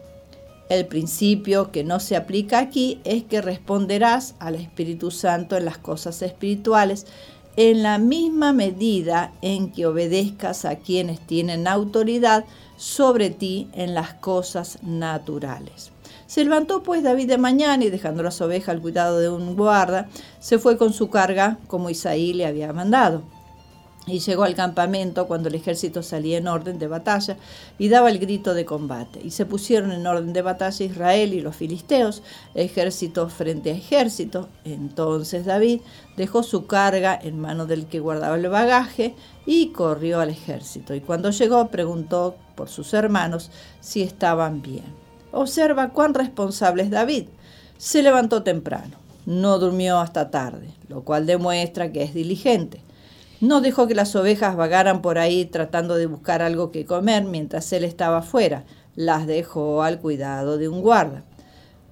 El 0.67 0.85
principio 0.85 1.71
que 1.71 1.85
no 1.85 2.01
se 2.01 2.17
aplica 2.17 2.59
aquí 2.59 2.99
es 3.05 3.23
que 3.23 3.41
responderás 3.41 4.35
al 4.39 4.55
Espíritu 4.55 5.11
Santo 5.11 5.55
en 5.55 5.63
las 5.63 5.77
cosas 5.77 6.21
espirituales 6.21 7.07
en 7.55 7.83
la 7.83 7.97
misma 7.97 8.53
medida 8.53 9.31
en 9.41 9.71
que 9.71 9.85
obedezcas 9.85 10.65
a 10.65 10.77
quienes 10.77 11.19
tienen 11.19 11.67
autoridad 11.67 12.45
sobre 12.77 13.29
ti 13.29 13.69
en 13.73 13.93
las 13.93 14.13
cosas 14.15 14.79
naturales. 14.81 15.91
Se 16.25 16.43
levantó 16.43 16.81
pues 16.81 17.03
David 17.03 17.27
de 17.27 17.37
mañana 17.37 17.83
y 17.83 17.89
dejando 17.89 18.23
las 18.23 18.41
ovejas 18.41 18.69
al 18.69 18.81
cuidado 18.81 19.19
de 19.19 19.29
un 19.29 19.55
guarda, 19.55 20.09
se 20.39 20.57
fue 20.57 20.77
con 20.77 20.91
su 20.93 21.09
carga 21.09 21.59
como 21.67 21.89
Isaí 21.89 22.33
le 22.33 22.47
había 22.47 22.73
mandado 22.73 23.23
y 24.05 24.19
llegó 24.19 24.43
al 24.43 24.55
campamento 24.55 25.27
cuando 25.27 25.47
el 25.47 25.55
ejército 25.55 26.03
salía 26.03 26.37
en 26.37 26.47
orden 26.47 26.77
de 26.77 26.87
batalla 26.87 27.37
y 27.79 27.87
daba 27.87 28.09
el 28.09 28.19
grito 28.19 28.53
de 28.53 28.65
combate. 28.65 29.21
Y 29.23 29.31
se 29.31 29.45
pusieron 29.45 29.93
en 29.93 30.05
orden 30.05 30.33
de 30.33 30.41
batalla 30.41 30.85
Israel 30.85 31.33
y 31.33 31.39
los 31.39 31.55
filisteos, 31.55 32.21
ejército 32.53 33.29
frente 33.29 33.71
a 33.71 33.75
ejército. 33.75 34.49
Entonces 34.65 35.45
David 35.45 35.81
dejó 36.17 36.43
su 36.43 36.65
carga 36.65 37.17
en 37.21 37.39
manos 37.39 37.69
del 37.69 37.85
que 37.85 38.01
guardaba 38.01 38.35
el 38.35 38.49
bagaje 38.49 39.15
y 39.45 39.69
corrió 39.69 40.19
al 40.19 40.29
ejército. 40.29 40.93
Y 40.93 40.99
cuando 40.99 41.29
llegó 41.29 41.69
preguntó 41.69 42.35
por 42.55 42.67
sus 42.67 42.93
hermanos 42.93 43.51
si 43.79 44.01
estaban 44.01 44.61
bien. 44.61 45.03
Observa 45.31 45.89
cuán 45.89 46.13
responsable 46.13 46.83
es 46.83 46.91
David. 46.91 47.27
Se 47.77 48.03
levantó 48.03 48.43
temprano, 48.43 48.97
no 49.25 49.59
durmió 49.59 49.99
hasta 49.99 50.29
tarde, 50.29 50.67
lo 50.89 51.03
cual 51.03 51.25
demuestra 51.25 51.91
que 51.91 52.03
es 52.03 52.13
diligente 52.13 52.81
no 53.43 53.59
dejó 53.59 53.87
que 53.87 53.93
las 53.93 54.15
ovejas 54.15 54.55
vagaran 54.55 55.01
por 55.01 55.19
ahí 55.19 55.43
tratando 55.43 55.95
de 55.95 56.05
buscar 56.05 56.41
algo 56.41 56.71
que 56.71 56.85
comer 56.85 57.25
mientras 57.25 57.73
él 57.73 57.83
estaba 57.83 58.21
fuera. 58.21 58.63
Las 58.95 59.27
dejó 59.27 59.83
al 59.83 59.99
cuidado 59.99 60.57
de 60.57 60.69
un 60.69 60.79
guarda. 60.79 61.23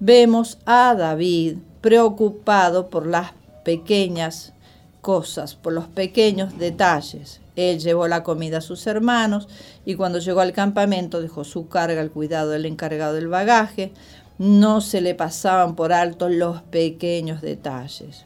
Vemos 0.00 0.56
a 0.64 0.94
David 0.94 1.58
preocupado 1.82 2.88
por 2.88 3.06
las 3.06 3.32
pequeñas 3.66 4.54
cosas, 5.02 5.54
por 5.54 5.74
los 5.74 5.88
pequeños 5.88 6.58
detalles. 6.58 7.42
Él 7.54 7.80
llevó 7.80 8.08
la 8.08 8.22
comida 8.22 8.58
a 8.58 8.62
sus 8.62 8.86
hermanos 8.86 9.46
y 9.84 9.96
cuando 9.96 10.20
llegó 10.20 10.40
al 10.40 10.54
campamento 10.54 11.20
dejó 11.20 11.44
su 11.44 11.68
carga 11.68 12.00
al 12.00 12.10
cuidado 12.10 12.48
del 12.48 12.64
encargado 12.64 13.12
del 13.12 13.28
bagaje. 13.28 13.92
No 14.38 14.80
se 14.80 15.02
le 15.02 15.14
pasaban 15.14 15.76
por 15.76 15.92
alto 15.92 16.30
los 16.30 16.62
pequeños 16.62 17.42
detalles. 17.42 18.24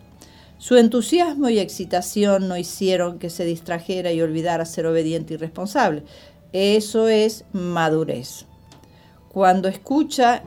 Su 0.59 0.77
entusiasmo 0.77 1.51
y 1.51 1.59
excitación 1.59 2.49
no 2.49 2.57
hicieron 2.57 3.19
que 3.19 3.29
se 3.29 3.45
distrajera 3.45 4.13
y 4.13 4.23
olvidara 4.23 4.65
ser 4.65 4.87
obediente 4.87 5.35
y 5.35 5.37
responsable. 5.37 6.03
Eso 6.53 7.09
es 7.09 7.45
madurez. 7.53 8.47
Cuando 9.29 9.69
escucha 9.69 10.43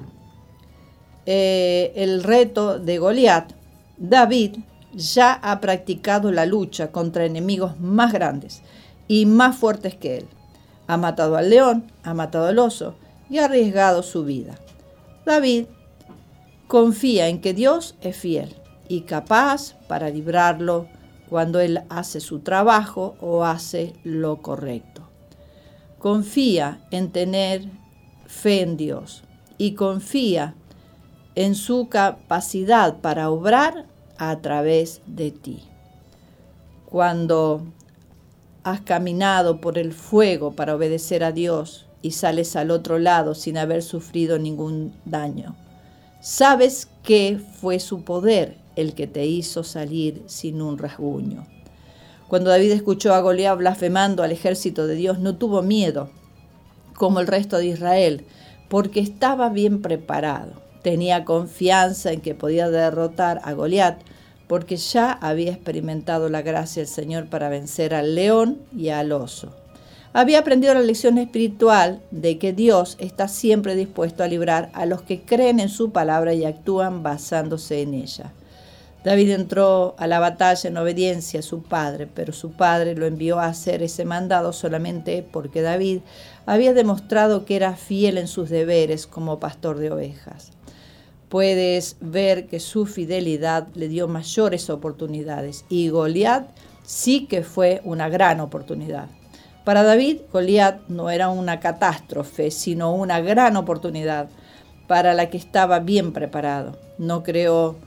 eh, 1.27 1.93
el 1.95 2.23
reto 2.23 2.79
de 2.79 2.97
Goliat, 2.97 3.51
David 3.97 4.57
ya 4.93 5.33
ha 5.33 5.61
practicado 5.61 6.31
la 6.31 6.47
lucha 6.47 6.91
contra 6.91 7.25
enemigos 7.25 7.79
más 7.79 8.11
grandes 8.11 8.63
y 9.07 9.27
más 9.27 9.57
fuertes 9.57 9.93
que 9.93 10.17
él. 10.17 10.27
Ha 10.87 10.97
matado 10.97 11.37
al 11.37 11.51
león, 11.51 11.91
ha 12.01 12.15
matado 12.15 12.47
al 12.47 12.57
oso 12.57 12.95
y 13.29 13.37
ha 13.37 13.45
arriesgado 13.45 14.01
su 14.01 14.23
vida. 14.23 14.55
David 15.23 15.65
confía 16.67 17.27
en 17.27 17.41
que 17.41 17.53
Dios 17.53 17.95
es 18.01 18.17
fiel 18.17 18.55
y 18.89 19.01
capaz 19.01 19.75
para 19.87 20.09
librarlo 20.09 20.87
cuando 21.29 21.61
él 21.61 21.83
hace 21.89 22.19
su 22.19 22.39
trabajo 22.39 23.15
o 23.21 23.45
hace 23.45 23.93
lo 24.03 24.41
correcto. 24.41 25.07
Confía 25.99 26.81
en 26.91 27.11
tener 27.11 27.69
fe 28.25 28.61
en 28.61 28.75
Dios 28.75 29.23
y 29.57 29.75
confía 29.75 30.55
en 31.35 31.55
su 31.55 31.87
capacidad 31.87 32.97
para 32.99 33.29
obrar 33.29 33.85
a 34.17 34.39
través 34.39 35.01
de 35.05 35.31
ti. 35.31 35.63
Cuando 36.85 37.63
has 38.63 38.81
caminado 38.81 39.61
por 39.61 39.77
el 39.77 39.93
fuego 39.93 40.51
para 40.51 40.75
obedecer 40.75 41.23
a 41.23 41.31
Dios 41.31 41.85
y 42.01 42.11
sales 42.11 42.55
al 42.55 42.71
otro 42.71 42.97
lado 42.97 43.35
sin 43.35 43.57
haber 43.57 43.83
sufrido 43.83 44.39
ningún 44.39 44.93
daño, 45.05 45.55
sabes 46.21 46.89
que 47.03 47.39
fue 47.61 47.79
su 47.79 48.03
poder 48.03 48.58
el 48.79 48.93
que 48.93 49.07
te 49.07 49.25
hizo 49.25 49.63
salir 49.63 50.23
sin 50.27 50.61
un 50.61 50.77
rasguño. 50.77 51.45
Cuando 52.29 52.51
David 52.51 52.71
escuchó 52.71 53.15
a 53.15 53.21
Goliat 53.21 53.57
blasfemando 53.57 54.21
al 54.21 54.31
ejército 54.31 54.85
de 54.85 54.93
Dios, 54.93 55.17
no 55.17 55.37
tuvo 55.37 55.63
miedo, 55.63 56.11
como 56.95 57.19
el 57.19 57.27
resto 57.27 57.57
de 57.57 57.65
Israel, 57.65 58.23
porque 58.67 58.99
estaba 58.99 59.49
bien 59.49 59.81
preparado. 59.81 60.53
Tenía 60.83 61.25
confianza 61.25 62.11
en 62.11 62.21
que 62.21 62.35
podía 62.35 62.69
derrotar 62.69 63.41
a 63.43 63.53
Goliat, 63.53 64.01
porque 64.47 64.77
ya 64.77 65.11
había 65.11 65.51
experimentado 65.51 66.29
la 66.29 66.43
gracia 66.43 66.83
del 66.83 66.91
Señor 66.91 67.29
para 67.29 67.49
vencer 67.49 67.95
al 67.95 68.13
león 68.13 68.59
y 68.75 68.89
al 68.89 69.11
oso. 69.11 69.55
había 70.13 70.39
aprendido 70.39 70.73
la 70.73 70.81
lección 70.81 71.17
espiritual 71.17 72.01
de 72.11 72.37
que 72.37 72.53
Dios 72.53 72.95
está 72.99 73.27
siempre 73.27 73.75
dispuesto 73.75 74.23
a 74.23 74.27
librar 74.27 74.69
a 74.73 74.85
los 74.85 75.01
que 75.01 75.21
creen 75.21 75.59
en 75.59 75.69
su 75.69 75.91
palabra 75.91 76.33
y 76.33 76.45
actúan 76.45 77.03
basándose 77.03 77.81
en 77.81 77.93
ella. 77.93 78.33
David 79.03 79.31
entró 79.31 79.95
a 79.97 80.07
la 80.07 80.19
batalla 80.19 80.69
en 80.69 80.77
obediencia 80.77 81.39
a 81.39 81.43
su 81.43 81.63
padre, 81.63 82.05
pero 82.05 82.33
su 82.33 82.51
padre 82.51 82.95
lo 82.95 83.05
envió 83.05 83.39
a 83.39 83.47
hacer 83.47 83.81
ese 83.81 84.03
mandado 84.03 84.51
solamente 84.51 85.23
porque 85.23 85.61
David 85.61 86.01
había 86.45 86.73
demostrado 86.73 87.45
que 87.45 87.55
era 87.55 87.75
fiel 87.75 88.17
en 88.17 88.27
sus 88.27 88.49
deberes 88.49 89.07
como 89.07 89.39
pastor 89.39 89.79
de 89.79 89.91
ovejas. 89.91 90.51
Puedes 91.29 91.95
ver 92.01 92.47
que 92.47 92.59
su 92.59 92.85
fidelidad 92.87 93.67
le 93.73 93.87
dio 93.87 94.07
mayores 94.09 94.69
oportunidades 94.69 95.63
y 95.69 95.87
Goliat 95.89 96.49
sí 96.83 97.25
que 97.27 97.43
fue 97.43 97.81
una 97.85 98.09
gran 98.09 98.41
oportunidad. 98.41 99.07
Para 99.63 99.83
David, 99.83 100.21
Goliat 100.33 100.87
no 100.89 101.09
era 101.09 101.29
una 101.29 101.59
catástrofe, 101.61 102.51
sino 102.51 102.93
una 102.93 103.21
gran 103.21 103.55
oportunidad 103.55 104.27
para 104.87 105.13
la 105.13 105.29
que 105.29 105.37
estaba 105.37 105.79
bien 105.79 106.11
preparado. 106.11 106.77
No 106.97 107.21
creó 107.23 107.77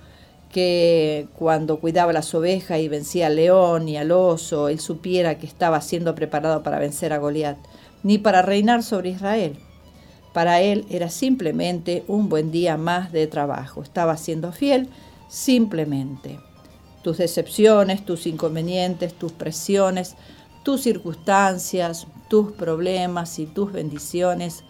que 0.53 1.27
cuando 1.37 1.81
cuidaba 1.81 2.13
las 2.13 2.33
ovejas 2.35 2.79
y 2.79 2.89
vencía 2.89 3.27
al 3.27 3.37
león 3.37 3.89
y 3.89 3.97
al 3.97 4.13
oso, 4.13 4.69
él 4.69 4.79
supiera 4.79 5.39
que 5.39 5.47
estaba 5.47 5.81
siendo 5.81 6.15
preparado 6.15 6.63
para 6.63 6.79
vencer 6.79 7.13
a 7.13 7.19
Goliat, 7.19 7.57
ni 8.03 8.19
para 8.19 8.43
reinar 8.43 8.83
sobre 8.83 9.11
Israel. 9.11 9.59
Para 10.33 10.61
él 10.61 10.87
era 10.91 11.11
simplemente 11.11 12.05
un 12.07 12.29
buen 12.29 12.53
día 12.53 12.77
más 12.77 13.13
de 13.13 13.27
trabajo. 13.27 13.83
Estaba 13.83 14.17
siendo 14.17 14.53
fiel 14.53 14.89
simplemente. 15.29 16.39
Tus 17.03 17.19
decepciones, 17.19 18.05
tus 18.05 18.27
inconvenientes, 18.27 19.15
tus 19.15 19.33
presiones, 19.33 20.15
tus 20.63 20.83
circunstancias, 20.83 22.07
tus 22.29 22.53
problemas 22.53 23.39
y 23.39 23.47
tus 23.47 23.73
bendiciones, 23.73 24.65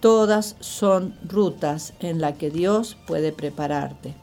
todas 0.00 0.56
son 0.60 1.14
rutas 1.24 1.92
en 2.00 2.20
las 2.20 2.38
que 2.38 2.50
Dios 2.50 2.96
puede 3.06 3.32
prepararte. 3.32 4.14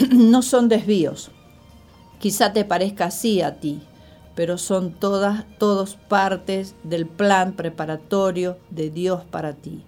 no 0.10 0.42
son 0.42 0.68
desvíos. 0.68 1.30
Quizá 2.18 2.52
te 2.52 2.64
parezca 2.64 3.06
así 3.06 3.42
a 3.42 3.60
ti, 3.60 3.80
pero 4.34 4.58
son 4.58 4.92
todas, 4.92 5.44
todos 5.58 5.96
partes 5.96 6.74
del 6.82 7.06
plan 7.06 7.54
preparatorio 7.54 8.58
de 8.70 8.90
Dios 8.90 9.22
para 9.30 9.54
ti. 9.54 9.82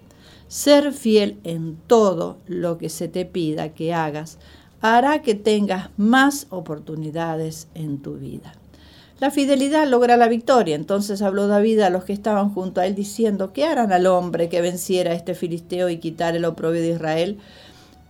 Ser 0.47 0.93
fiel 0.93 1.39
en 1.43 1.77
todo 1.87 2.37
lo 2.47 2.77
que 2.77 2.89
se 2.89 3.07
te 3.07 3.25
pida 3.25 3.69
que 3.69 3.93
hagas 3.93 4.37
hará 4.81 5.21
que 5.21 5.33
tengas 5.33 5.89
más 5.97 6.47
oportunidades 6.49 7.67
en 7.73 7.99
tu 7.99 8.15
vida. 8.15 8.53
La 9.19 9.31
fidelidad 9.31 9.87
logra 9.87 10.17
la 10.17 10.27
victoria. 10.27 10.75
Entonces 10.75 11.21
habló 11.21 11.47
David 11.47 11.79
a 11.79 11.89
los 11.89 12.03
que 12.03 12.11
estaban 12.11 12.53
junto 12.53 12.81
a 12.81 12.85
él 12.85 12.93
diciendo, 12.93 13.53
¿qué 13.53 13.63
harán 13.63 13.93
al 13.93 14.05
hombre 14.07 14.49
que 14.49 14.59
venciera 14.59 15.11
a 15.11 15.15
este 15.15 15.33
filisteo 15.33 15.89
y 15.89 15.99
quitar 15.99 16.35
el 16.35 16.43
oprobio 16.43 16.81
de 16.81 16.89
Israel? 16.89 17.37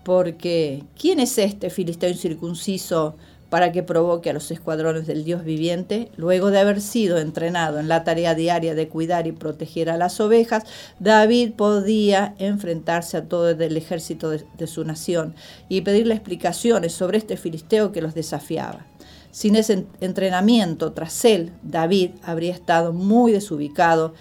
Porque 0.03 0.83
¿quién 1.00 1.19
es 1.19 1.38
este 1.38 1.69
filisteo 1.69 2.10
incircunciso 2.10 3.15
para 3.50 3.72
que 3.72 3.83
provoque 3.83 4.31
a 4.31 4.33
los 4.33 4.50
escuadrones 4.51 5.07
del 5.07 5.24
Dios 5.24 5.43
viviente? 5.43 6.10
Luego 6.17 6.50
de 6.50 6.60
haber 6.60 6.81
sido 6.81 7.19
entrenado 7.19 7.79
en 7.79 7.88
la 7.88 8.03
tarea 8.03 8.36
diaria 8.36 8.75
de 8.75 8.88
cuidar 8.88 9.27
y 9.27 9.31
proteger 9.31 9.89
a 9.89 9.98
las 9.98 10.19
ovejas, 10.19 10.63
David 11.00 11.53
podía 11.53 12.36
enfrentarse 12.39 13.17
a 13.17 13.25
todo 13.25 13.51
el 13.51 13.77
ejército 13.77 14.29
de, 14.29 14.43
de 14.57 14.67
su 14.67 14.83
nación 14.83 15.36
y 15.69 15.81
pedirle 15.81 16.15
explicaciones 16.15 16.93
sobre 16.93 17.19
este 17.19 17.38
filisteo 17.38 17.91
que 17.91 18.01
los 18.01 18.15
desafiaba. 18.15 18.88
Sin 19.31 19.55
ese 19.55 19.86
entrenamiento 20.01 20.91
tras 20.93 21.24
él, 21.25 21.51
David 21.63 22.12
habría 22.24 22.53
estado 22.53 22.91
muy 22.91 23.31
desubicado 23.31 24.13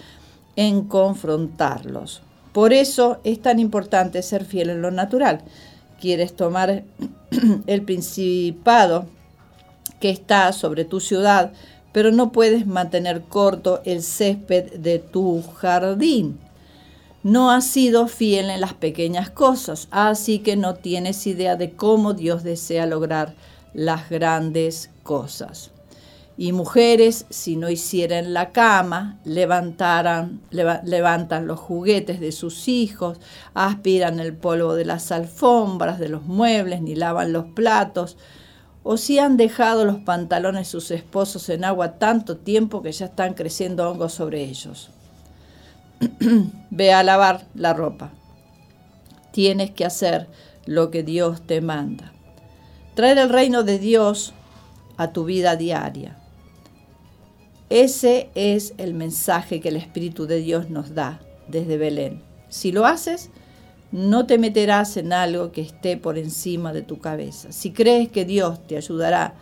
en 0.55 0.83
confrontarlos. 0.83 2.21
Por 2.51 2.71
eso 2.71 3.19
es 3.23 3.41
tan 3.41 3.57
importante 3.59 4.21
ser 4.21 4.45
fiel 4.45 4.69
en 4.69 4.81
lo 4.83 4.91
natural 4.91 5.41
quieres 6.03 6.35
tomar 6.35 6.83
el 7.65 7.81
principado 7.83 9.05
que 10.01 10.09
está 10.09 10.51
sobre 10.51 10.83
tu 10.83 10.99
ciudad, 10.99 11.53
pero 11.93 12.11
no 12.11 12.33
puedes 12.33 12.67
mantener 12.67 13.21
corto 13.21 13.81
el 13.85 14.03
césped 14.03 14.73
de 14.73 14.99
tu 14.99 15.41
jardín. 15.55 16.37
No 17.23 17.51
has 17.51 17.65
sido 17.65 18.09
fiel 18.09 18.49
en 18.49 18.59
las 18.59 18.73
pequeñas 18.73 19.29
cosas, 19.29 19.87
así 19.91 20.39
que 20.39 20.57
no 20.57 20.75
tienes 20.75 21.25
idea 21.25 21.55
de 21.55 21.71
cómo 21.71 22.11
Dios 22.11 22.43
desea 22.43 22.85
lograr 22.85 23.33
las 23.73 24.09
grandes 24.09 24.89
cosas 25.03 25.72
y 26.35 26.51
mujeres, 26.51 27.25
si 27.29 27.55
no 27.55 27.69
hicieran 27.69 28.33
la 28.33 28.51
cama, 28.51 29.19
levantaran, 29.23 30.41
levantan 30.49 31.45
los 31.45 31.59
juguetes 31.59 32.19
de 32.19 32.31
sus 32.31 32.67
hijos, 32.67 33.19
aspiran 33.53 34.19
el 34.19 34.35
polvo 34.35 34.73
de 34.73 34.85
las 34.85 35.11
alfombras, 35.11 35.99
de 35.99 36.09
los 36.09 36.23
muebles, 36.23 36.81
ni 36.81 36.95
lavan 36.95 37.33
los 37.33 37.45
platos, 37.45 38.17
o 38.81 38.97
si 38.97 39.19
han 39.19 39.37
dejado 39.37 39.85
los 39.85 39.97
pantalones 39.97 40.67
sus 40.67 40.89
esposos 40.91 41.47
en 41.49 41.63
agua 41.63 41.99
tanto 41.99 42.37
tiempo 42.37 42.81
que 42.81 42.91
ya 42.91 43.05
están 43.05 43.35
creciendo 43.35 43.89
hongos 43.89 44.13
sobre 44.13 44.43
ellos. 44.43 44.89
Ve 46.71 46.93
a 46.93 47.03
lavar 47.03 47.45
la 47.53 47.73
ropa. 47.73 48.11
Tienes 49.31 49.71
que 49.71 49.85
hacer 49.85 50.27
lo 50.65 50.91
que 50.91 51.03
Dios 51.03 51.45
te 51.45 51.61
manda. 51.61 52.11
Traer 52.95 53.19
el 53.19 53.29
reino 53.29 53.63
de 53.63 53.79
Dios 53.79 54.33
a 54.97 55.11
tu 55.11 55.25
vida 55.25 55.55
diaria. 55.55 56.17
Ese 57.73 58.29
es 58.35 58.75
el 58.77 58.93
mensaje 58.93 59.59
que 59.59 59.69
el 59.69 59.77
Espíritu 59.77 60.27
de 60.27 60.37
Dios 60.37 60.69
nos 60.69 60.93
da 60.93 61.19
desde 61.47 61.79
Belén. 61.79 62.21
Si 62.47 62.71
lo 62.71 62.85
haces, 62.85 63.31
no 63.91 64.27
te 64.27 64.37
meterás 64.37 64.95
en 64.95 65.11
algo 65.11 65.51
que 65.51 65.61
esté 65.61 65.97
por 65.97 66.19
encima 66.19 66.71
de 66.71 66.83
tu 66.83 66.99
cabeza. 66.99 67.51
Si 67.51 67.71
crees 67.71 68.09
que 68.09 68.25
Dios 68.25 68.61
te 68.67 68.77
ayudará 68.77 69.33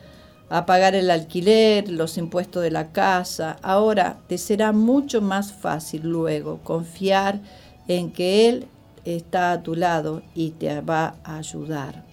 a 0.48 0.66
pagar 0.66 0.96
el 0.96 1.12
alquiler, 1.12 1.92
los 1.92 2.18
impuestos 2.18 2.64
de 2.64 2.72
la 2.72 2.94
casa, 2.94 3.58
ahora 3.62 4.22
te 4.28 4.38
será 4.38 4.72
mucho 4.72 5.22
más 5.22 5.52
fácil 5.52 6.04
luego 6.04 6.62
confiar 6.64 7.42
en 7.90 8.14
que 8.14 8.48
Él 8.48 8.68
está 9.04 9.52
a 9.52 9.62
tu 9.62 9.76
lado 9.76 10.22
y 10.36 10.52
te 10.52 10.80
va 10.80 11.16
a 11.26 11.36
ayudar. 11.36 12.11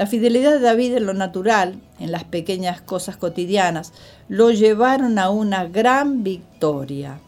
La 0.00 0.06
fidelidad 0.06 0.52
de 0.52 0.60
David 0.60 0.96
en 0.96 1.04
lo 1.04 1.12
natural, 1.12 1.78
en 1.98 2.10
las 2.10 2.24
pequeñas 2.24 2.80
cosas 2.80 3.18
cotidianas, 3.18 3.92
lo 4.30 4.50
llevaron 4.50 5.18
a 5.18 5.28
una 5.28 5.66
gran 5.66 6.24
victoria. 6.24 7.20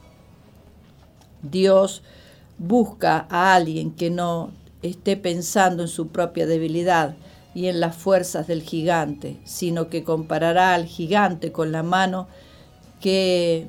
Dios 1.42 2.02
busca 2.56 3.26
a 3.28 3.54
alguien 3.54 3.90
que 3.90 4.08
no 4.08 4.52
esté 4.80 5.18
pensando 5.18 5.82
en 5.82 5.88
su 5.90 6.08
propia 6.08 6.46
debilidad 6.46 7.14
y 7.54 7.66
en 7.66 7.78
las 7.78 7.94
fuerzas 7.94 8.46
del 8.46 8.62
gigante, 8.62 9.36
sino 9.44 9.90
que 9.90 10.02
comparará 10.02 10.72
al 10.72 10.86
gigante 10.86 11.52
con 11.52 11.72
la 11.72 11.82
mano 11.82 12.26
que 13.02 13.66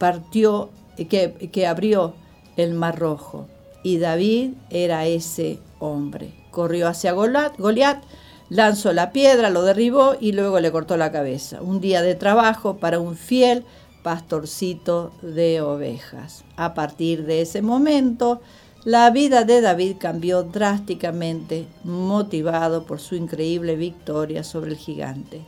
partió, 0.00 0.70
que, 0.96 1.48
que 1.52 1.64
abrió 1.68 2.14
el 2.56 2.74
mar 2.74 2.98
rojo. 2.98 3.46
Y 3.84 3.98
David 3.98 4.54
era 4.68 5.06
ese 5.06 5.60
hombre 5.78 6.39
corrió 6.50 6.88
hacia 6.88 7.12
Goliat, 7.12 8.02
lanzó 8.48 8.92
la 8.92 9.12
piedra, 9.12 9.50
lo 9.50 9.62
derribó 9.62 10.16
y 10.20 10.32
luego 10.32 10.60
le 10.60 10.72
cortó 10.72 10.96
la 10.96 11.12
cabeza. 11.12 11.62
Un 11.62 11.80
día 11.80 12.02
de 12.02 12.14
trabajo 12.14 12.76
para 12.76 12.98
un 12.98 13.16
fiel 13.16 13.64
pastorcito 14.02 15.12
de 15.22 15.60
ovejas. 15.60 16.44
A 16.56 16.74
partir 16.74 17.24
de 17.24 17.42
ese 17.42 17.62
momento, 17.62 18.40
la 18.84 19.10
vida 19.10 19.44
de 19.44 19.60
David 19.60 19.96
cambió 19.98 20.42
drásticamente, 20.42 21.66
motivado 21.84 22.84
por 22.84 22.98
su 22.98 23.14
increíble 23.14 23.76
victoria 23.76 24.42
sobre 24.42 24.70
el 24.70 24.78
gigante. 24.78 25.42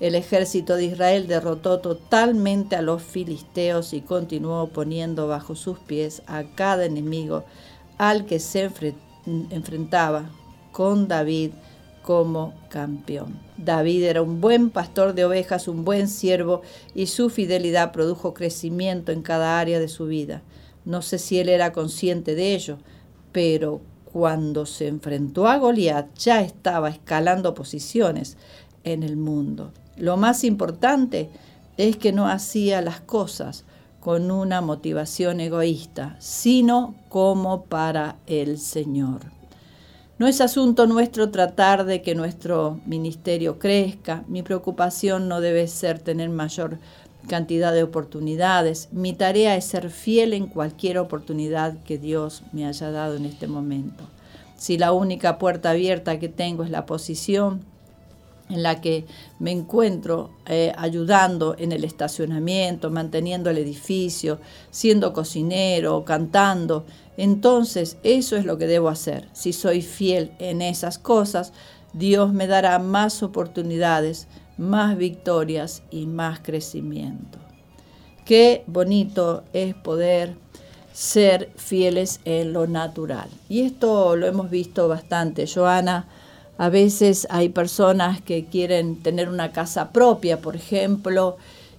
El 0.00 0.14
ejército 0.14 0.74
de 0.74 0.86
Israel 0.86 1.26
derrotó 1.28 1.78
totalmente 1.78 2.74
a 2.74 2.82
los 2.82 3.02
filisteos 3.02 3.92
y 3.92 4.00
continuó 4.00 4.68
poniendo 4.68 5.28
bajo 5.28 5.54
sus 5.54 5.78
pies 5.78 6.22
a 6.26 6.42
cada 6.54 6.84
enemigo 6.84 7.44
al 7.96 8.26
que 8.26 8.40
se 8.40 8.64
enfrentó 8.64 9.03
enfrentaba 9.26 10.30
con 10.72 11.08
David 11.08 11.50
como 12.02 12.52
campeón. 12.68 13.38
David 13.56 14.04
era 14.04 14.22
un 14.22 14.40
buen 14.40 14.70
pastor 14.70 15.14
de 15.14 15.24
ovejas, 15.24 15.68
un 15.68 15.84
buen 15.84 16.08
siervo 16.08 16.60
y 16.94 17.06
su 17.06 17.30
fidelidad 17.30 17.92
produjo 17.92 18.34
crecimiento 18.34 19.10
en 19.10 19.22
cada 19.22 19.58
área 19.58 19.80
de 19.80 19.88
su 19.88 20.06
vida. 20.06 20.42
No 20.84 21.00
sé 21.00 21.18
si 21.18 21.38
él 21.38 21.48
era 21.48 21.72
consciente 21.72 22.34
de 22.34 22.54
ello, 22.54 22.76
pero 23.32 23.80
cuando 24.04 24.66
se 24.66 24.86
enfrentó 24.86 25.48
a 25.48 25.56
Goliat 25.56 26.14
ya 26.18 26.42
estaba 26.42 26.90
escalando 26.90 27.54
posiciones 27.54 28.36
en 28.84 29.02
el 29.02 29.16
mundo. 29.16 29.72
Lo 29.96 30.16
más 30.16 30.44
importante 30.44 31.30
es 31.78 31.96
que 31.96 32.12
no 32.12 32.28
hacía 32.28 32.82
las 32.82 33.00
cosas 33.00 33.64
con 34.04 34.30
una 34.30 34.60
motivación 34.60 35.40
egoísta, 35.40 36.16
sino 36.18 36.94
como 37.08 37.64
para 37.64 38.16
el 38.26 38.58
Señor. 38.58 39.22
No 40.18 40.28
es 40.28 40.42
asunto 40.42 40.86
nuestro 40.86 41.30
tratar 41.30 41.86
de 41.86 42.02
que 42.02 42.14
nuestro 42.14 42.78
ministerio 42.84 43.58
crezca. 43.58 44.22
Mi 44.28 44.42
preocupación 44.42 45.26
no 45.26 45.40
debe 45.40 45.66
ser 45.68 46.00
tener 46.00 46.28
mayor 46.28 46.80
cantidad 47.28 47.72
de 47.72 47.82
oportunidades. 47.82 48.90
Mi 48.92 49.14
tarea 49.14 49.56
es 49.56 49.64
ser 49.64 49.88
fiel 49.88 50.34
en 50.34 50.48
cualquier 50.48 50.98
oportunidad 50.98 51.82
que 51.84 51.96
Dios 51.96 52.42
me 52.52 52.66
haya 52.66 52.90
dado 52.90 53.16
en 53.16 53.24
este 53.24 53.46
momento. 53.46 54.04
Si 54.58 54.76
la 54.76 54.92
única 54.92 55.38
puerta 55.38 55.70
abierta 55.70 56.18
que 56.18 56.28
tengo 56.28 56.62
es 56.62 56.70
la 56.70 56.84
posición 56.84 57.64
en 58.54 58.62
la 58.62 58.80
que 58.80 59.04
me 59.38 59.50
encuentro 59.50 60.30
eh, 60.46 60.72
ayudando 60.76 61.54
en 61.58 61.72
el 61.72 61.84
estacionamiento, 61.84 62.90
manteniendo 62.90 63.50
el 63.50 63.58
edificio, 63.58 64.38
siendo 64.70 65.12
cocinero, 65.12 66.04
cantando, 66.04 66.86
entonces 67.16 67.98
eso 68.02 68.36
es 68.36 68.44
lo 68.44 68.56
que 68.56 68.66
debo 68.66 68.88
hacer. 68.88 69.28
Si 69.32 69.52
soy 69.52 69.82
fiel 69.82 70.32
en 70.38 70.62
esas 70.62 70.98
cosas, 70.98 71.52
Dios 71.92 72.32
me 72.32 72.46
dará 72.46 72.78
más 72.78 73.22
oportunidades 73.22 74.26
más 74.56 74.96
victorias 74.96 75.82
y 75.90 76.06
más 76.06 76.40
crecimiento. 76.40 77.38
Qué 78.24 78.64
bonito 78.66 79.44
es 79.52 79.74
poder 79.74 80.36
ser 80.92 81.50
fieles 81.56 82.20
en 82.24 82.52
lo 82.52 82.66
natural. 82.66 83.28
Y 83.48 83.62
esto 83.62 84.16
lo 84.16 84.26
hemos 84.26 84.48
visto 84.48 84.88
bastante. 84.88 85.46
Joana, 85.52 86.06
a 86.56 86.68
veces 86.68 87.26
hay 87.30 87.48
personas 87.48 88.20
que 88.20 88.46
quieren 88.46 89.02
tener 89.02 89.28
una 89.28 89.52
casa 89.52 89.90
propia, 89.90 90.40
por 90.40 90.56
ejemplo, 90.56 91.36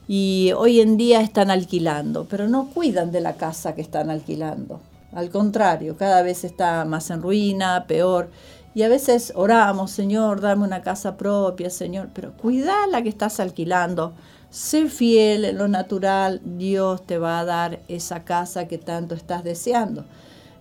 y 0.07 0.51
hoy 0.55 0.81
en 0.81 0.97
día 0.97 1.21
están 1.21 1.49
alquilando, 1.49 2.25
pero 2.29 2.47
no 2.47 2.69
cuidan 2.73 3.11
de 3.11 3.21
la 3.21 3.33
casa 3.33 3.73
que 3.73 3.81
están 3.81 4.09
alquilando. 4.09 4.81
Al 5.13 5.29
contrario, 5.29 5.95
cada 5.97 6.21
vez 6.21 6.43
está 6.43 6.83
más 6.83 7.09
en 7.09 7.21
ruina, 7.21 7.85
peor. 7.87 8.29
Y 8.75 8.83
a 8.83 8.89
veces 8.89 9.31
oramos, 9.35 9.91
Señor, 9.91 10.41
dame 10.41 10.65
una 10.65 10.81
casa 10.81 11.15
propia, 11.15 11.69
Señor, 11.69 12.09
pero 12.13 12.33
cuida 12.33 12.85
la 12.87 13.01
que 13.01 13.07
estás 13.07 13.39
alquilando. 13.39 14.13
Sé 14.49 14.87
fiel 14.89 15.45
en 15.45 15.57
lo 15.57 15.69
natural, 15.69 16.41
Dios 16.43 17.05
te 17.05 17.17
va 17.17 17.39
a 17.39 17.45
dar 17.45 17.79
esa 17.87 18.25
casa 18.25 18.67
que 18.67 18.77
tanto 18.77 19.15
estás 19.15 19.45
deseando. 19.45 20.03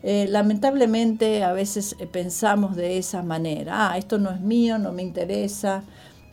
Eh, 0.07 0.27
lamentablemente 0.29 1.43
a 1.45 1.55
veces 1.55 1.97
eh, 1.99 2.07
pensamos 2.07 2.77
de 2.77 2.99
esa 2.99 3.23
manera, 3.23 3.91
ah, 3.91 3.97
esto 3.97 4.19
no 4.19 4.31
es 4.31 4.41
mío, 4.43 4.77
no 4.77 4.93
me 4.93 5.01
interesa, 5.03 5.83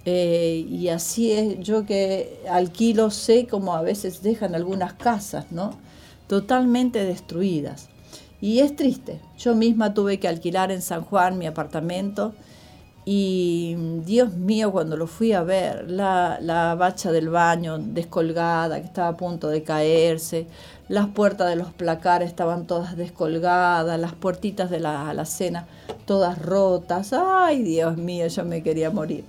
eh, 0.04 0.66
y 0.70 0.90
así 0.90 1.32
es, 1.32 1.58
yo 1.62 1.86
que 1.86 2.42
alquilo 2.50 3.12
sé 3.12 3.48
como 3.48 3.74
a 3.74 3.82
veces 3.82 4.22
dejan 4.24 4.56
algunas 4.56 4.92
casas, 4.96 5.46
¿no? 5.52 5.80
Totalmente 6.28 7.06
destruidas. 7.06 7.88
Y 8.42 8.60
es 8.60 8.76
triste. 8.76 9.22
Yo 9.38 9.56
misma 9.56 9.94
tuve 9.94 10.20
que 10.20 10.28
alquilar 10.28 10.70
en 10.72 10.82
San 10.82 11.04
Juan 11.04 11.38
mi 11.38 11.46
apartamento 11.46 12.34
y 13.06 13.76
Dios 14.06 14.34
mío, 14.34 14.72
cuando 14.72 14.96
lo 14.96 15.08
fui 15.08 15.34
a 15.34 15.44
ver, 15.44 15.90
la, 15.90 16.38
la, 16.42 16.76
bacha 16.76 17.12
del 17.12 17.30
baño 17.30 17.80
descolgada, 17.80 18.80
que 18.80 18.86
estaba 18.86 19.10
a 19.10 19.18
punto 19.18 19.48
de 19.48 19.64
caerse, 19.64 20.48
las 20.92 21.08
puertas 21.08 21.50
de 21.50 21.56
los 21.56 21.72
placares 21.72 22.28
estaban 22.28 22.68
todas 22.68 22.98
descolgadas, 22.98 23.98
las 23.98 24.14
puertitas 24.14 24.70
de 24.70 24.82
la 24.82 25.10
alacena 25.10 25.66
todas 26.06 26.38
rotas. 26.38 27.14
Ay, 27.14 27.64
Dios 27.64 27.96
mío, 27.96 28.28
yo 28.28 28.44
me 28.44 28.62
quería 28.62 28.92
morir. 28.92 29.24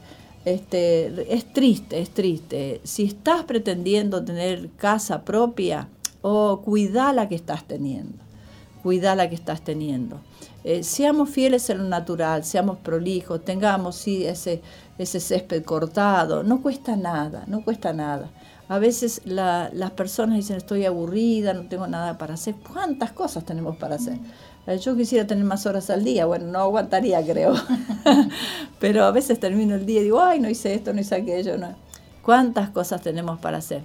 Este, 0.44 1.33
es 1.33 1.53
triste, 1.53 2.01
es 2.01 2.11
triste. 2.11 2.81
Si 2.83 3.05
estás 3.05 3.44
pretendiendo 3.44 4.25
tener 4.25 4.70
casa 4.70 5.22
propia, 5.22 5.88
oh, 6.20 6.62
cuida 6.64 7.12
la 7.12 7.29
que 7.29 7.37
estás 7.37 7.64
teniendo 7.64 8.22
cuida 8.83 9.14
la 9.14 9.29
que 9.29 9.35
estás 9.35 9.62
teniendo. 9.62 10.20
Eh, 10.64 10.83
seamos 10.83 11.31
fieles 11.31 11.70
en 11.70 11.79
lo 11.79 11.85
natural, 11.85 12.44
seamos 12.44 12.79
prolijos, 12.79 13.44
tengamos 13.44 13.96
sí, 13.96 14.27
ese, 14.27 14.61
ese 14.98 15.20
césped 15.20 15.64
cortado, 15.64 16.42
no 16.42 16.62
cuesta 16.62 16.96
nada, 16.96 17.44
no 17.46 17.64
cuesta 17.64 17.92
nada. 17.92 18.29
A 18.68 18.79
veces 18.79 19.22
las 19.25 19.90
personas 19.92 20.37
dicen 20.37 20.57
estoy 20.57 20.85
aburrida, 20.85 21.53
no 21.53 21.68
tengo 21.68 21.87
nada 21.87 22.16
para 22.18 22.35
hacer. 22.35 22.55
¿Cuántas 22.72 23.12
cosas 23.12 23.44
tenemos 23.44 23.77
para 23.77 23.96
hacer? 23.96 24.18
Eh, 24.66 24.79
yo 24.79 24.96
quisiera 24.96 25.27
tener 25.27 25.44
más 25.44 25.66
horas 25.66 25.90
al 25.90 26.05
día, 26.05 26.25
bueno, 26.25 26.46
no 26.46 26.61
aguantaría 26.61 27.20
creo, 27.27 27.55
pero 28.79 29.05
a 29.05 29.11
veces 29.11 29.40
termino 29.40 29.75
el 29.75 29.85
día 29.85 30.01
y 30.01 30.05
digo, 30.05 30.20
ay, 30.20 30.40
no 30.40 30.48
hice 30.48 30.75
esto, 30.75 30.92
no 30.92 31.01
hice 31.01 31.16
aquello. 31.16 31.59
No. 31.59 31.75
¿Cuántas 32.22 32.70
cosas 32.70 33.03
tenemos 33.03 33.38
para 33.40 33.59
hacer? 33.59 33.83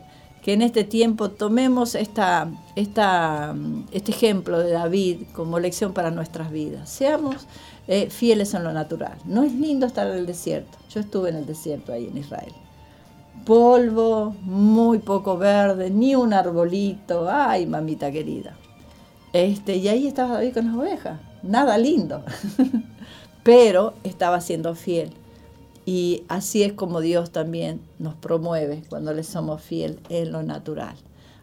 que 0.47 0.53
en 0.53 0.61
este 0.61 0.85
tiempo 0.85 1.29
tomemos 1.29 1.93
esta, 1.93 2.49
esta, 2.77 3.53
este 3.91 4.11
ejemplo 4.11 4.59
de 4.59 4.71
David 4.71 5.23
como 5.33 5.59
lección 5.59 5.91
para 5.91 6.09
nuestras 6.09 6.51
vidas. 6.51 6.89
Seamos 6.89 7.47
eh, 7.89 8.09
fieles 8.09 8.53
en 8.53 8.63
lo 8.63 8.71
natural. 8.71 9.17
No 9.25 9.43
es 9.43 9.51
lindo 9.51 9.85
estar 9.85 10.07
en 10.07 10.15
el 10.15 10.25
desierto. 10.25 10.77
Yo 10.89 11.01
estuve 11.01 11.31
en 11.31 11.35
el 11.35 11.45
desierto 11.45 11.91
ahí 11.91 12.07
en 12.07 12.17
Israel. 12.17 12.53
Polvo, 13.45 14.35
muy 14.41 14.99
poco 14.99 15.37
verde, 15.37 15.89
ni 15.89 16.15
un 16.15 16.33
arbolito. 16.33 17.27
Ay, 17.29 17.65
mamita 17.65 18.11
querida. 18.11 18.55
Este, 19.33 19.75
y 19.77 19.87
ahí 19.87 20.07
estaba 20.07 20.35
David 20.35 20.53
con 20.53 20.65
las 20.65 20.75
ovejas. 20.75 21.19
Nada 21.43 21.77
lindo. 21.77 22.23
Pero 23.43 23.93
estaba 24.03 24.41
siendo 24.41 24.75
fiel. 24.75 25.11
Y 25.85 26.23
así 26.27 26.63
es 26.63 26.73
como 26.73 26.99
Dios 26.99 27.31
también 27.31 27.79
nos 27.97 28.15
promueve 28.15 28.83
cuando 28.89 29.13
le 29.13 29.23
somos 29.23 29.61
fiel 29.61 29.99
en 30.09 30.33
lo 30.33 30.43
natural. 30.43 30.95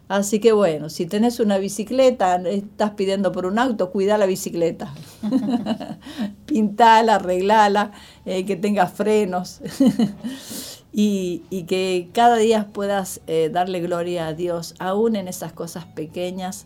Así 0.07 0.39
que 0.39 0.51
bueno, 0.51 0.89
si 0.89 1.07
tenés 1.07 1.39
una 1.39 1.57
bicicleta, 1.57 2.35
estás 2.35 2.91
pidiendo 2.91 3.31
por 3.31 3.47
un 3.47 3.57
auto, 3.57 3.89
cuida 3.89 4.19
la 4.19 4.27
bicicleta. 4.27 4.93
Pintala, 6.45 7.15
arreglala, 7.15 7.91
eh, 8.25 8.45
que 8.45 8.55
tenga 8.55 8.85
frenos. 8.85 9.61
y, 10.97 11.63
que 11.67 12.07
cada 12.13 12.37
día 12.37 12.69
puedas 12.71 13.19
eh, 13.27 13.49
darle 13.51 13.81
gloria 13.81 14.27
a 14.27 14.33
Dios, 14.33 14.75
aún 14.79 15.17
en 15.17 15.27
esas 15.27 15.51
cosas 15.51 15.83
pequeñas 15.83 16.65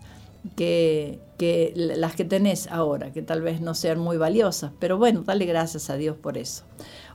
que, 0.56 1.20
que 1.39 1.74
las 1.76 2.15
que 2.15 2.26
tenés 2.26 2.68
ahora, 2.68 3.12
que 3.12 3.24
tal 3.24 3.42
vez 3.42 3.60
no 3.60 3.74
sean 3.74 3.98
muy 3.98 4.18
valiosas. 4.18 4.72
Pero 4.80 5.00
bueno, 5.00 5.24
dale 5.26 5.46
gracias 5.46 5.89
a 5.89 5.96
Dios 5.96 6.15
por 6.15 6.38
eso. 6.38 6.63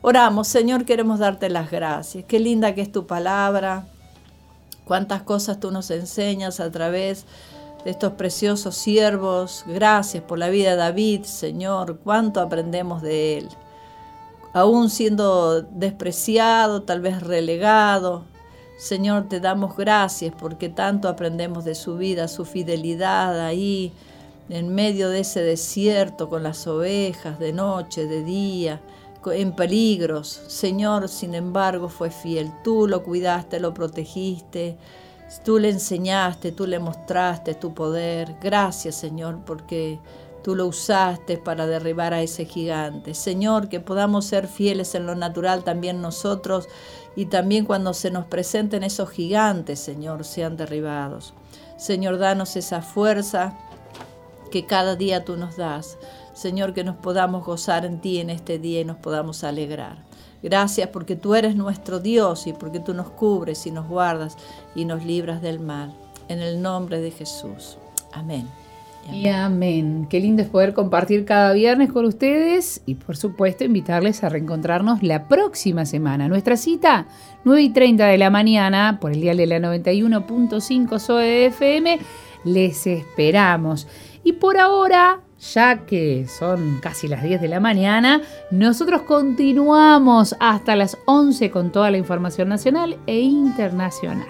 Oramos, 0.03 0.49
Señor, 0.49 0.85
queremos 0.87 1.21
darte 1.21 1.49
las 1.51 1.71
gracias. 1.71 2.25
Qué 2.25 2.41
linda 2.41 2.75
que 2.75 2.81
es 2.81 2.91
tu 2.91 3.07
palabra. 3.07 3.87
Cuántas 4.85 5.23
cosas 5.23 5.61
tú 5.61 5.71
nos 5.71 5.93
enseñas 5.93 6.59
a 6.59 6.73
través 6.73 7.27
de 7.85 7.93
estos 7.93 8.15
preciosos 8.15 8.75
siervos. 8.75 9.65
Gracias 9.69 10.25
por 10.25 10.41
la 10.41 10.49
vida 10.49 10.71
de 10.71 10.77
David, 10.77 11.23
Señor. 11.23 12.01
Cuánto 12.03 12.41
aprendemos 12.41 13.03
de 13.03 13.39
él. 13.39 13.49
Aún 14.55 14.89
siendo 14.89 15.61
despreciado, 15.61 16.83
tal 16.85 17.03
vez 17.03 17.23
relegado. 17.23 18.25
Señor, 18.79 19.29
te 19.29 19.41
damos 19.41 19.77
gracias 19.77 20.33
porque 20.39 20.71
tanto 20.71 21.09
aprendemos 21.09 21.67
de 21.67 21.75
su 21.75 21.99
vida, 21.99 22.27
su 22.29 22.47
fidelidad 22.47 23.39
ahí, 23.41 23.93
en 24.49 24.75
medio 24.75 25.11
de 25.11 25.21
ese 25.21 25.43
desierto 25.43 26.31
con 26.31 26.43
las 26.43 26.67
ovejas, 26.67 27.39
de 27.39 27.53
noche, 27.53 28.07
de 28.07 28.25
día 28.25 28.81
en 29.33 29.53
peligros. 29.53 30.43
Señor, 30.49 31.09
sin 31.09 31.35
embargo, 31.35 31.89
fue 31.89 32.11
fiel. 32.11 32.53
Tú 32.63 32.87
lo 32.87 33.03
cuidaste, 33.03 33.61
lo 33.61 33.73
protegiste. 33.73 34.77
Tú 35.45 35.59
le 35.59 35.71
enseñaste, 35.71 36.53
tú 36.53 36.67
le 36.67 36.79
mostraste 36.79 37.55
tu 37.55 37.75
poder. 37.75 38.37
Gracias, 38.41 38.95
Señor, 38.95 39.39
porque 39.45 39.99
tú 40.45 40.55
lo 40.55 40.67
usaste 40.67 41.39
para 41.39 41.67
derribar 41.67 42.13
a 42.13 42.21
ese 42.21 42.45
gigante. 42.45 43.15
Señor, 43.15 43.71
que 43.71 43.81
podamos 43.81 44.27
ser 44.27 44.47
fieles 44.47 44.95
en 44.95 45.07
lo 45.07 45.15
natural 45.15 45.65
también 45.65 46.03
nosotros 46.03 46.69
y 47.17 47.27
también 47.27 47.65
cuando 47.65 47.95
se 47.95 48.11
nos 48.11 48.27
presenten 48.27 48.85
esos 48.85 49.09
gigantes, 49.09 49.81
Señor, 49.81 50.25
sean 50.25 50.59
derribados. 50.59 51.33
Señor, 51.79 52.19
danos 52.19 52.57
esa 52.57 52.83
fuerza 52.83 53.59
que 54.51 54.67
cada 54.67 54.97
día 54.97 55.25
tú 55.25 55.39
nos 55.39 55.57
das. 55.57 55.97
Señor, 56.35 56.75
que 56.75 56.85
nos 56.85 56.97
podamos 56.97 57.45
gozar 57.47 57.87
en 57.87 58.03
ti 58.03 58.19
en 58.21 58.29
este 58.29 58.59
día 58.59 58.83
y 58.83 58.85
nos 58.85 58.99
podamos 58.99 59.45
alegrar. 59.45 60.05
Gracias 60.43 60.91
porque 60.91 61.17
tú 61.17 61.35
eres 61.35 61.57
nuestro 61.57 62.01
Dios 62.01 62.47
y 62.47 62.53
porque 62.53 62.81
tú 62.81 62.93
nos 62.93 63.09
cubres 63.09 63.67
y 63.67 63.71
nos 63.71 63.89
guardas 63.89 64.37
y 64.75 64.85
nos 64.85 65.07
libras 65.07 65.41
del 65.41 65.59
mal. 65.59 65.95
En 66.29 66.43
el 66.43 66.61
nombre 66.61 67.01
de 67.01 67.11
Jesús. 67.11 67.79
Amén. 68.13 68.64
Y 69.13 69.29
amén. 69.29 70.07
Qué 70.09 70.21
lindo 70.21 70.43
es 70.43 70.49
poder 70.49 70.75
compartir 70.75 71.25
cada 71.25 71.53
viernes 71.53 71.93
con 71.93 72.05
ustedes 72.05 72.83
y 72.87 72.95
por 72.95 73.17
supuesto 73.17 73.65
invitarles 73.65 74.25
a 74.25 74.29
reencontrarnos 74.29 75.03
la 75.03 75.29
próxima 75.29 75.87
semana. 75.87 76.29
Nuestra 76.29 76.57
cita, 76.57 77.07
9 77.45 77.63
y 77.63 77.71
30 77.71 78.07
de 78.07 78.19
la 78.19 78.31
mañana, 78.31 78.99
por 79.01 79.13
el 79.13 79.21
día 79.21 79.35
de 79.35 79.47
la 79.47 79.59
91.5 79.59 80.99
SOE 80.99 81.47
FM. 81.47 81.99
Les 82.45 82.87
esperamos. 82.87 83.87
Y 84.25 84.33
por 84.33 84.59
ahora 84.59 85.21
ya 85.53 85.85
que 85.85 86.27
son 86.27 86.79
casi 86.81 87.09
las 87.09 87.23
10 87.23 87.41
de 87.41 87.49
la 87.49 87.61
mañana, 87.61 88.23
nosotros 88.51 89.03
continuamos 89.03 90.35
hasta 90.41 90.77
las 90.77 90.97
11 91.07 91.51
con 91.51 91.71
toda 91.71 91.91
la 91.91 91.99
información 91.99 92.49
nacional 92.49 92.97
e 93.07 93.21
internacional. 93.21 94.27